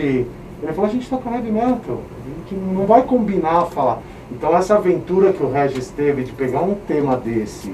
Ele 0.63 0.73
falou, 0.73 0.89
a 0.89 0.93
gente 0.93 1.07
toca 1.07 1.29
heavy 1.29 1.51
metal, 1.51 1.99
a 1.99 2.51
gente 2.51 2.55
não 2.73 2.85
vai 2.85 3.03
combinar 3.03 3.65
falar. 3.65 3.99
Então 4.31 4.55
essa 4.55 4.75
aventura 4.75 5.31
que 5.33 5.43
o 5.43 5.51
Regis 5.51 5.89
teve 5.89 6.23
de 6.23 6.31
pegar 6.31 6.61
um 6.61 6.75
tema 6.87 7.15
desse 7.15 7.71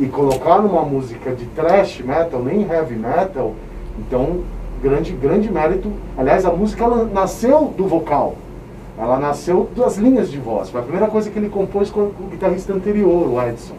e 0.00 0.06
colocar 0.06 0.60
numa 0.60 0.82
música 0.82 1.32
de 1.32 1.44
thrash 1.46 2.00
metal, 2.00 2.42
nem 2.42 2.62
heavy 2.68 2.96
metal, 2.96 3.54
então 3.98 4.40
grande, 4.82 5.12
grande 5.12 5.50
mérito. 5.50 5.92
Aliás, 6.18 6.44
a 6.44 6.50
música 6.50 6.82
ela 6.84 7.04
nasceu 7.04 7.72
do 7.76 7.86
vocal. 7.86 8.34
Ela 8.98 9.18
nasceu 9.18 9.68
das 9.76 9.96
linhas 9.96 10.30
de 10.30 10.38
voz. 10.38 10.70
Foi 10.70 10.80
a 10.80 10.82
primeira 10.84 11.06
coisa 11.08 11.30
que 11.30 11.38
ele 11.38 11.48
compôs 11.48 11.88
com 11.90 12.00
o 12.00 12.28
guitarrista 12.30 12.72
anterior, 12.72 13.28
o 13.28 13.40
Edson. 13.40 13.74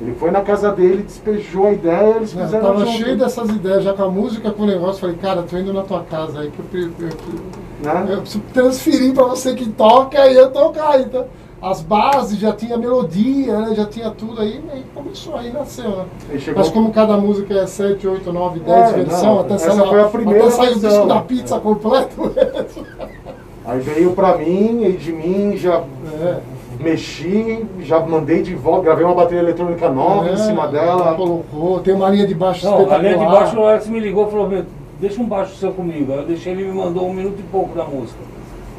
Ele 0.00 0.14
foi 0.14 0.30
na 0.30 0.40
casa 0.40 0.72
dele, 0.72 1.02
despejou 1.04 1.68
a 1.68 1.72
ideia, 1.72 2.16
eles 2.16 2.34
Eu 2.34 2.44
fizeram 2.44 2.66
tava 2.66 2.84
junto, 2.84 2.98
cheio 2.98 3.16
dessas 3.16 3.48
ideias, 3.50 3.84
já 3.84 3.92
com 3.92 4.02
a 4.02 4.08
música, 4.10 4.50
com 4.50 4.64
o 4.64 4.66
negócio. 4.66 5.00
Falei, 5.00 5.16
cara, 5.16 5.42
tô 5.42 5.56
indo 5.56 5.72
na 5.72 5.82
tua 5.82 6.00
casa 6.02 6.40
aí 6.40 6.50
que 6.50 6.58
eu, 6.58 6.64
pre- 6.64 7.06
eu, 7.06 7.84
né? 7.84 8.06
eu 8.10 8.20
preciso 8.20 8.42
transferir 8.52 9.14
pra 9.14 9.24
você 9.24 9.54
que 9.54 9.68
toca 9.68 10.26
e 10.28 10.36
eu 10.36 10.50
tocar. 10.50 11.00
Então, 11.00 11.24
as 11.62 11.80
bases 11.80 12.38
já 12.38 12.52
tinha 12.52 12.76
melodia, 12.76 13.56
né? 13.60 13.74
Já 13.76 13.86
tinha 13.86 14.10
tudo 14.10 14.40
aí, 14.40 14.60
aí 14.72 14.82
começou, 14.94 15.36
aí 15.36 15.52
nasceu, 15.52 15.88
né? 15.90 16.04
Chegou- 16.38 16.58
Mas 16.62 16.70
como 16.72 16.90
cada 16.92 17.16
música 17.16 17.54
é 17.54 17.66
7, 17.66 18.06
8, 18.06 18.32
9, 18.32 18.58
10 18.60 18.90
É, 18.90 18.92
versão, 18.94 19.34
não, 19.36 19.40
até 19.42 19.54
essa 19.54 19.70
sair, 19.72 19.88
foi 19.88 20.00
a 20.00 20.04
primeira 20.06 20.40
até 20.48 20.50
sair 20.50 20.72
o 20.76 20.80
disco 20.80 21.06
da 21.06 21.20
pizza 21.20 21.58
completo. 21.60 22.32
Aí 23.64 23.78
veio 23.78 24.10
pra 24.12 24.36
mim, 24.36 24.82
e 24.84 24.92
de 24.92 25.12
mim 25.12 25.56
já 25.56 25.82
É. 26.20 26.38
mexi, 26.80 27.64
já 27.80 28.00
mandei 28.00 28.42
de 28.42 28.56
volta, 28.56 28.82
gravei 28.86 29.04
uma 29.04 29.14
bateria 29.14 29.38
eletrônica 29.40 29.88
nova 29.88 30.28
em 30.28 30.32
É, 30.32 30.36
cima 30.36 30.66
dela. 30.66 31.14
Colocou, 31.14 31.78
tem 31.78 31.94
uma 31.94 32.10
linha 32.10 32.26
de 32.26 32.34
baixo 32.34 32.66
Não, 32.66 32.90
a 32.92 32.98
linha 32.98 33.16
de 33.16 33.24
baixo, 33.24 33.56
o 33.56 33.64
Alex 33.64 33.86
me 33.86 34.00
ligou 34.00 34.26
e 34.26 34.30
falou, 34.32 34.48
meu, 34.48 34.64
deixa 35.00 35.22
um 35.22 35.26
baixo 35.26 35.54
seu 35.54 35.70
comigo. 35.72 36.12
Aí 36.12 36.18
eu 36.18 36.26
deixei, 36.26 36.52
ele 36.54 36.64
me 36.64 36.72
mandou 36.74 37.08
um 37.08 37.12
minuto 37.14 37.38
e 37.38 37.42
pouco 37.44 37.76
da 37.76 37.84
música. 37.84 38.18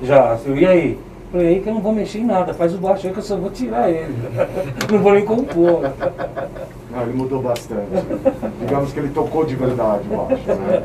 Já, 0.02 0.34
assim, 0.34 0.54
e 0.54 0.66
aí? 0.66 1.00
Falei, 1.34 1.48
aí 1.48 1.62
que 1.62 1.68
eu 1.68 1.74
não 1.74 1.82
vou 1.82 1.92
mexer 1.92 2.20
em 2.20 2.26
nada, 2.26 2.54
faz 2.54 2.76
o 2.76 2.78
baixo 2.78 3.08
aí 3.08 3.12
que 3.12 3.18
eu 3.18 3.24
só 3.24 3.36
vou 3.36 3.50
tirar 3.50 3.90
ele. 3.90 4.14
não 4.88 5.00
vou 5.00 5.14
nem 5.14 5.26
compor. 5.26 5.82
Não, 6.92 7.02
ele 7.02 7.14
mudou 7.14 7.42
bastante. 7.42 7.88
Digamos 8.60 8.94
que 8.94 9.00
ele 9.00 9.10
tocou 9.10 9.44
de 9.44 9.56
verdade, 9.56 10.04
eu 10.12 10.28
acho, 10.28 10.48
né? 10.48 10.84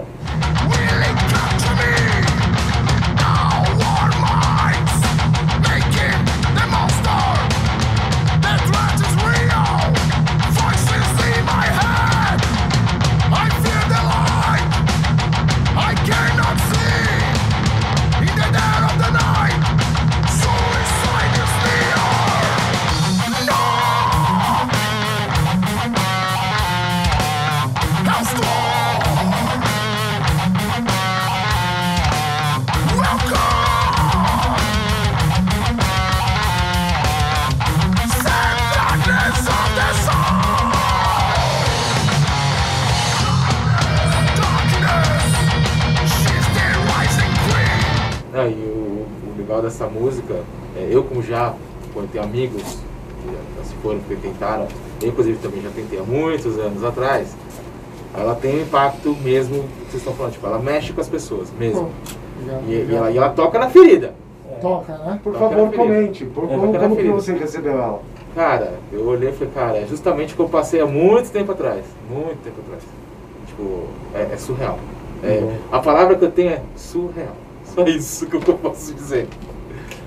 Legal 49.58 49.62
dessa 49.62 49.86
música, 49.86 50.34
é, 50.76 50.88
eu 50.90 51.02
como 51.02 51.22
já, 51.22 51.54
quando 51.92 52.10
tenho 52.10 52.24
amigos 52.24 52.62
que 52.62 53.34
já 53.58 53.64
se 53.64 53.74
foram 53.82 53.98
porque 54.00 54.16
tentaram, 54.16 54.66
eu 55.02 55.08
inclusive 55.08 55.38
também 55.38 55.60
já 55.62 55.70
tentei 55.70 55.98
há 55.98 56.02
muitos 56.02 56.58
anos 56.58 56.84
atrás, 56.84 57.36
ela 58.16 58.34
tem 58.34 58.56
um 58.58 58.62
impacto 58.62 59.14
mesmo, 59.22 59.62
que 59.62 59.90
vocês 59.90 59.96
estão 59.96 60.14
falando, 60.14 60.32
tipo, 60.32 60.46
ela 60.46 60.58
mexe 60.58 60.92
com 60.92 61.00
as 61.00 61.08
pessoas 61.08 61.48
mesmo. 61.58 61.90
E, 62.66 62.70
e 62.72 62.94
ela, 62.94 63.10
e 63.10 63.16
ela 63.18 63.30
toca 63.30 63.58
na 63.58 63.68
ferida. 63.68 64.14
Toca, 64.60 64.92
né? 64.98 65.20
Por 65.22 65.32
Toca 65.34 65.48
favor, 65.50 65.72
comente. 65.72 66.24
Por, 66.24 66.44
É, 66.44 66.48
como 66.48 66.72
como 66.78 66.88
que 66.96 67.02
ferida. 67.02 67.14
você 67.14 67.32
recebeu 67.34 67.72
ela? 67.74 68.00
Cara, 68.34 68.74
eu 68.92 69.06
olhei 69.06 69.30
e 69.30 69.32
falei, 69.32 69.52
cara, 69.54 69.78
é 69.78 69.86
justamente 69.86 70.32
o 70.32 70.36
que 70.36 70.42
eu 70.42 70.48
passei 70.48 70.80
há 70.80 70.86
muito 70.86 71.30
tempo 71.30 71.52
atrás. 71.52 71.84
Muito 72.10 72.38
tempo 72.42 72.60
atrás. 72.64 72.82
Tipo, 73.46 73.84
é, 74.14 74.32
é 74.32 74.36
surreal. 74.36 74.78
É, 75.22 75.40
Uhum. 75.40 75.52
a 75.72 75.80
palavra 75.80 76.14
que 76.14 76.24
eu 76.24 76.30
tenho 76.30 76.50
é 76.50 76.62
surreal. 76.76 77.34
Só 77.64 77.82
isso 77.84 78.26
que 78.26 78.36
eu 78.36 78.40
posso 78.56 78.94
dizer. 78.94 79.28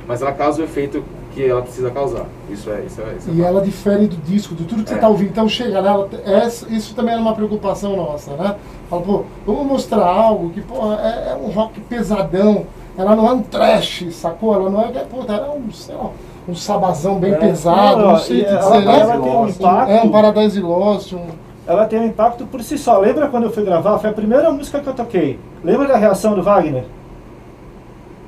Mas 0.07 0.21
ela 0.21 0.31
causa 0.31 0.61
o 0.61 0.65
efeito 0.65 1.03
que 1.33 1.45
ela 1.45 1.61
precisa 1.61 1.89
causar. 1.91 2.25
Isso 2.49 2.69
é, 2.69 2.81
isso 2.85 3.01
é, 3.01 3.15
isso 3.17 3.29
é 3.29 3.33
E 3.33 3.41
ela 3.41 3.61
difere 3.61 4.07
do 4.07 4.17
disco, 4.17 4.53
de 4.53 4.65
tudo 4.65 4.83
que 4.83 4.89
você 4.89 4.95
É. 4.95 4.99
tá 4.99 5.07
ouvindo. 5.07 5.29
Então 5.29 5.47
chega 5.47 5.81
nela, 5.81 6.09
essa- 6.25 6.67
isso 6.69 6.93
também 6.93 7.13
era 7.13 7.21
uma 7.21 7.33
preocupação 7.33 7.95
nossa, 7.95 8.31
né? 8.31 8.55
Fala, 8.89 9.01
pô, 9.01 9.23
vamos 9.45 9.65
mostrar 9.65 10.05
algo 10.05 10.49
que, 10.49 10.59
pô, 10.61 10.91
é, 10.93 11.31
é 11.31 11.37
um 11.41 11.49
rock 11.51 11.79
pesadão. 11.81 12.65
Ela 12.97 13.15
não 13.15 13.25
é 13.27 13.31
um 13.31 13.41
trash, 13.41 14.05
sacou? 14.11 14.53
Ela 14.53 14.69
não 14.69 14.81
é, 14.81 14.87
pô, 15.09 15.23
era 15.25 15.49
um, 15.51 15.71
sei 15.71 15.95
lá, 15.95 16.09
um 16.49 16.53
sabazão 16.55 17.17
bem 17.17 17.31
É. 17.33 17.37
pesado, 17.37 18.01
Não, 18.01 18.11
não 18.11 18.17
sei 18.19 18.41
o 18.41 18.43
que 18.45 18.49
ela- 18.51 18.59
dizer, 18.77 18.89
ela 18.89 19.05
né? 19.17 19.19
tem 19.23 19.31
um 19.31 19.41
Um- 19.43 19.47
impacto. 19.47 19.91
É 19.91 20.01
um 20.01 20.09
Paradise 20.09 20.59
Lost, 20.59 21.13
um... 21.13 21.27
Ela 21.65 21.85
tem 21.85 21.99
um 21.99 22.05
impacto 22.07 22.45
por 22.47 22.61
si 22.63 22.77
só. 22.77 22.99
Lembra 22.99 23.29
quando 23.29 23.43
eu 23.43 23.51
fui 23.51 23.63
gravar? 23.63 23.97
Foi 23.99 24.09
a 24.09 24.13
primeira 24.13 24.51
música 24.51 24.79
que 24.81 24.87
eu 24.89 24.93
toquei. 24.93 25.39
Lembra 25.63 25.87
da 25.87 25.95
reação 25.95 26.33
do 26.35 26.43
Wagner? 26.43 26.83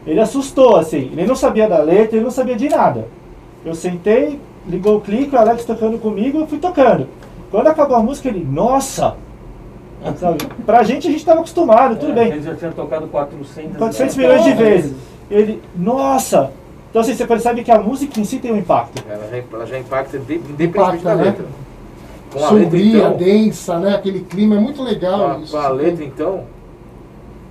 Ele 0.06 0.20
assustou, 0.20 0.76
assim. 0.76 1.10
Ele 1.14 1.26
não 1.26 1.36
sabia 1.36 1.68
da 1.68 1.80
letra, 1.80 2.16
ele 2.18 2.24
não 2.26 2.32
sabia 2.32 2.56
de 2.56 2.68
nada. 2.70 3.08
Eu 3.66 3.74
sentei, 3.74 4.40
ligou 4.68 4.98
o 4.98 5.02
clique, 5.02 5.34
o 5.36 5.40
Alex 5.40 5.64
tocando 5.66 5.98
comigo, 5.98 6.40
eu 6.40 6.48
fui 6.48 6.58
tocando. 6.60 7.08
Quando 7.50 7.68
acabou 7.68 7.96
a 7.98 8.04
música, 8.04 8.28
ele, 8.30 8.44
nossa! 8.50 9.16
Sabe? 10.20 10.46
Pra 10.66 10.84
gente, 10.84 11.08
a 11.08 11.12
gente 11.12 11.24
tava 11.24 11.40
acostumado, 11.40 11.96
tudo 11.98 12.12
É, 12.12 12.16
bem. 12.16 12.28
Ele 12.34 12.42
já 12.42 12.56
tinha 12.56 12.72
tocado 12.72 13.08
400, 13.08 13.78
400 13.78 14.18
milhões 14.18 14.44
de 14.44 14.54
vezes. 14.54 14.94
Ele, 15.32 15.62
nossa! 15.76 16.52
Então 16.90 17.02
assim, 17.02 17.16
você 17.16 17.26
percebe 17.26 17.64
que 17.64 17.72
a 17.72 17.80
música 17.80 18.20
em 18.20 18.24
si 18.26 18.38
tem 18.40 18.52
um 18.52 18.58
impacto. 18.58 19.02
Ela 19.10 19.28
já, 19.32 19.38
ela 19.54 19.66
já 19.66 19.80
impacta 19.80 20.18
inde- 20.18 20.36
independentemente 20.36 20.98
Impacta, 20.98 21.10
da 21.10 21.16
né? 21.16 21.24
letra. 21.24 21.46
Com 22.34 22.40
a 22.40 22.42
letra, 22.52 22.64
sombria, 22.64 22.98
então, 22.98 23.18
densa, 23.18 23.80
né? 23.80 23.96
Aquele 23.96 24.20
clima 24.22 24.56
é 24.56 24.60
muito 24.60 24.78
com 24.78 24.84
legal 24.84 25.32
a, 25.32 25.38
isso. 25.40 25.52
com 25.54 25.58
a 25.58 25.70
letra, 25.70 26.04
então, 26.04 26.42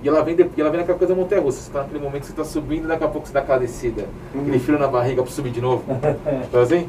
e 0.03 0.07
ela 0.09 0.21
vem, 0.23 0.35
de, 0.35 0.43
e 0.55 0.61
ela 0.61 0.69
vem 0.69 0.79
naquela 0.79 0.97
coisa 0.97 1.15
montanha 1.15 1.41
russa. 1.41 1.61
Você 1.61 1.71
tá 1.71 1.79
naquele 1.79 1.99
momento 2.03 2.21
que 2.21 2.27
você 2.27 2.33
tá 2.33 2.43
subindo 2.43 2.85
e 2.85 2.87
daqui 2.87 3.03
a 3.03 3.07
pouco 3.07 3.25
você 3.27 3.33
dá 3.33 3.39
aquela 3.39 3.59
descida. 3.59 4.05
Aquele 4.39 4.59
frio 4.59 4.77
na 4.77 4.87
barriga 4.87 5.23
pra 5.23 5.31
subir 5.31 5.51
de 5.51 5.61
novo. 5.61 5.83
Então 6.47 6.61
assim? 6.61 6.87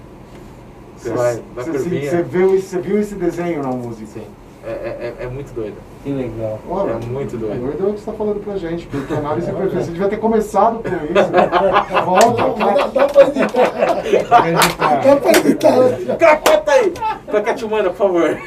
Você 0.98 1.10
vai 1.10 1.34
na 1.34 1.62
Você, 1.62 1.70
curvinha. 1.70 2.10
você 2.10 2.22
viu, 2.22 2.60
você 2.60 2.78
viu 2.78 2.98
esse 2.98 3.14
desenho 3.14 3.62
na 3.62 3.68
música? 3.68 4.06
Sim. 4.14 4.22
É, 4.66 4.70
é, 4.70 5.14
é- 5.20 5.24
é 5.24 5.28
muito 5.28 5.52
doido. 5.54 5.74
Que 6.02 6.10
legal. 6.10 6.58
Olha, 6.70 6.92
É 6.92 6.94
muito 7.06 7.36
doido. 7.36 7.60
Doido 7.60 7.86
é 7.86 7.90
o 7.90 7.92
que 7.92 8.00
você 8.00 8.10
está 8.10 8.12
falando 8.14 8.42
pra 8.42 8.56
gente, 8.56 8.86
porque 8.86 9.12
a 9.12 9.18
análise 9.18 9.52
perfeita. 9.52 9.84
Você 9.84 9.90
devia 9.90 10.08
ter 10.08 10.16
começado 10.16 10.78
com 10.82 10.88
isso. 10.88 12.04
Volta, 12.06 12.64
Dá, 12.64 12.86
dá 12.86 13.06
pra 13.06 13.22
editar. 13.28 15.02
Dá 15.04 15.16
pra 15.16 15.30
editar. 15.38 16.16
Capota 16.18 16.70
aí! 16.72 16.92
Plaquete 17.30 17.64
humana, 17.66 17.90
por 17.90 17.96
favor. 17.96 18.38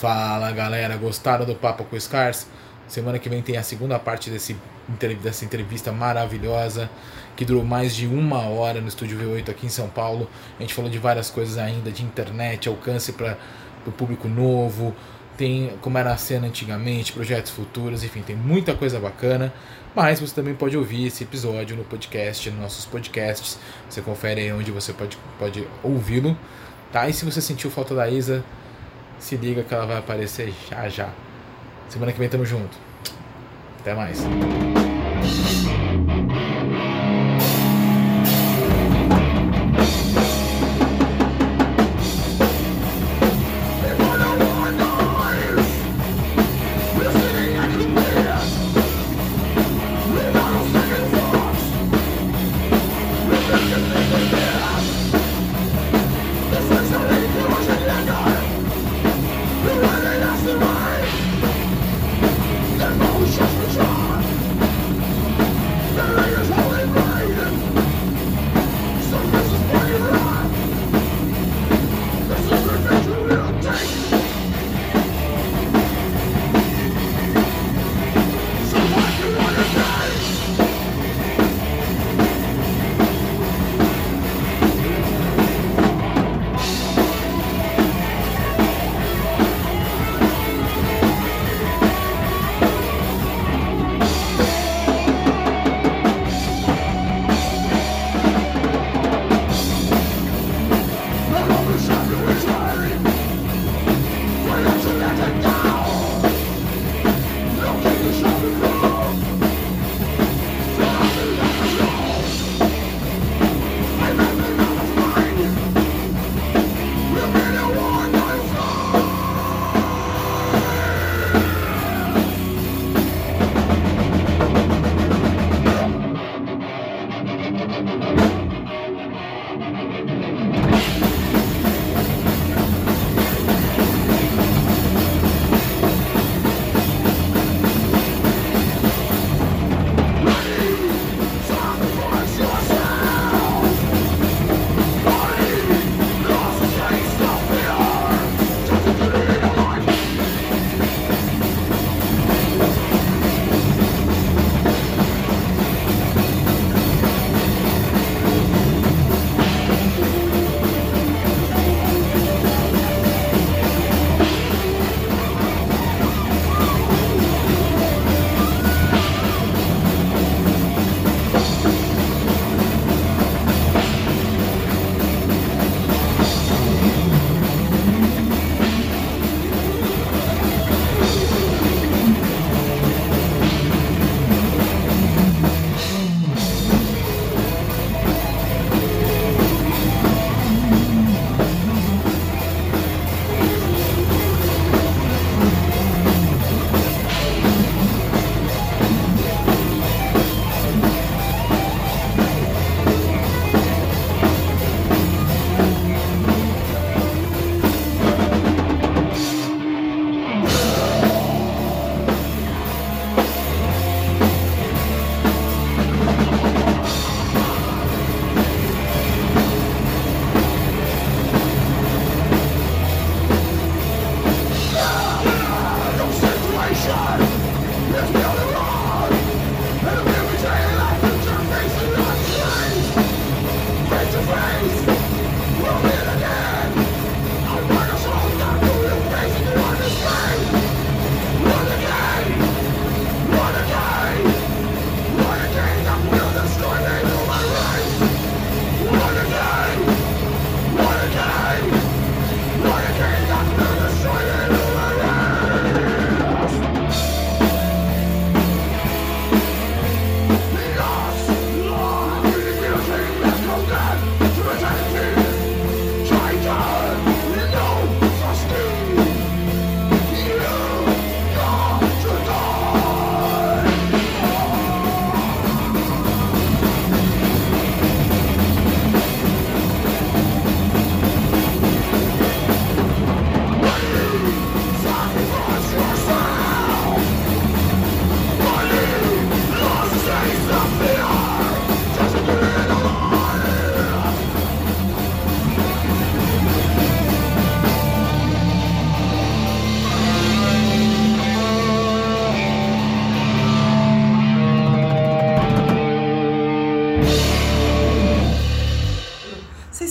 Fala 0.00 0.52
galera, 0.52 0.94
gostaram 0.98 1.46
do 1.46 1.54
Papo 1.54 1.82
com 1.82 1.98
Scars? 1.98 2.46
Semana 2.86 3.18
que 3.18 3.30
vem 3.30 3.40
tem 3.40 3.56
a 3.56 3.62
segunda 3.62 3.98
parte 3.98 4.28
desse, 4.28 4.54
dessa 5.22 5.42
entrevista 5.42 5.90
maravilhosa 5.90 6.90
que 7.34 7.46
durou 7.46 7.64
mais 7.64 7.96
de 7.96 8.06
uma 8.06 8.42
hora 8.42 8.78
no 8.78 8.88
Estúdio 8.88 9.18
V8 9.18 9.48
aqui 9.48 9.64
em 9.64 9.70
São 9.70 9.88
Paulo. 9.88 10.28
A 10.58 10.60
gente 10.60 10.74
falou 10.74 10.90
de 10.90 10.98
várias 10.98 11.30
coisas 11.30 11.56
ainda, 11.56 11.90
de 11.90 12.04
internet, 12.04 12.68
alcance 12.68 13.10
para 13.10 13.38
o 13.86 13.90
público 13.90 14.28
novo, 14.28 14.94
tem 15.34 15.72
como 15.80 15.96
era 15.96 16.12
a 16.12 16.16
cena 16.18 16.46
antigamente, 16.46 17.14
projetos 17.14 17.50
futuros, 17.50 18.04
enfim, 18.04 18.20
tem 18.20 18.36
muita 18.36 18.74
coisa 18.74 19.00
bacana. 19.00 19.50
Mas 19.94 20.20
você 20.20 20.34
também 20.34 20.54
pode 20.54 20.76
ouvir 20.76 21.06
esse 21.06 21.24
episódio 21.24 21.74
no 21.74 21.84
podcast, 21.84 22.50
nos 22.50 22.60
nossos 22.60 22.84
podcasts. 22.84 23.58
Você 23.88 24.02
confere 24.02 24.42
aí 24.42 24.52
onde 24.52 24.70
você 24.70 24.92
pode, 24.92 25.16
pode 25.38 25.66
ouvi-lo. 25.82 26.36
Tá? 26.92 27.08
E 27.08 27.14
se 27.14 27.24
você 27.24 27.40
sentiu 27.40 27.70
falta 27.70 27.94
da 27.94 28.10
Isa, 28.10 28.44
se 29.18 29.36
liga 29.36 29.62
que 29.62 29.74
ela 29.74 29.86
vai 29.86 29.98
aparecer 29.98 30.52
já 30.70 30.88
já. 30.88 31.08
Semana 31.88 32.12
que 32.12 32.18
vem 32.18 32.28
tamo 32.28 32.44
junto. 32.44 32.76
Até 33.80 33.94
mais. 33.94 34.20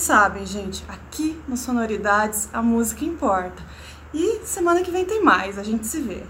Sabem, 0.06 0.46
gente, 0.46 0.84
aqui 0.86 1.36
no 1.48 1.56
Sonoridades 1.56 2.48
a 2.52 2.62
música 2.62 3.04
importa. 3.04 3.60
E 4.14 4.38
semana 4.44 4.80
que 4.80 4.90
vem 4.92 5.04
tem 5.04 5.20
mais, 5.20 5.58
a 5.58 5.64
gente 5.64 5.84
se 5.84 6.00
vê. 6.00 6.22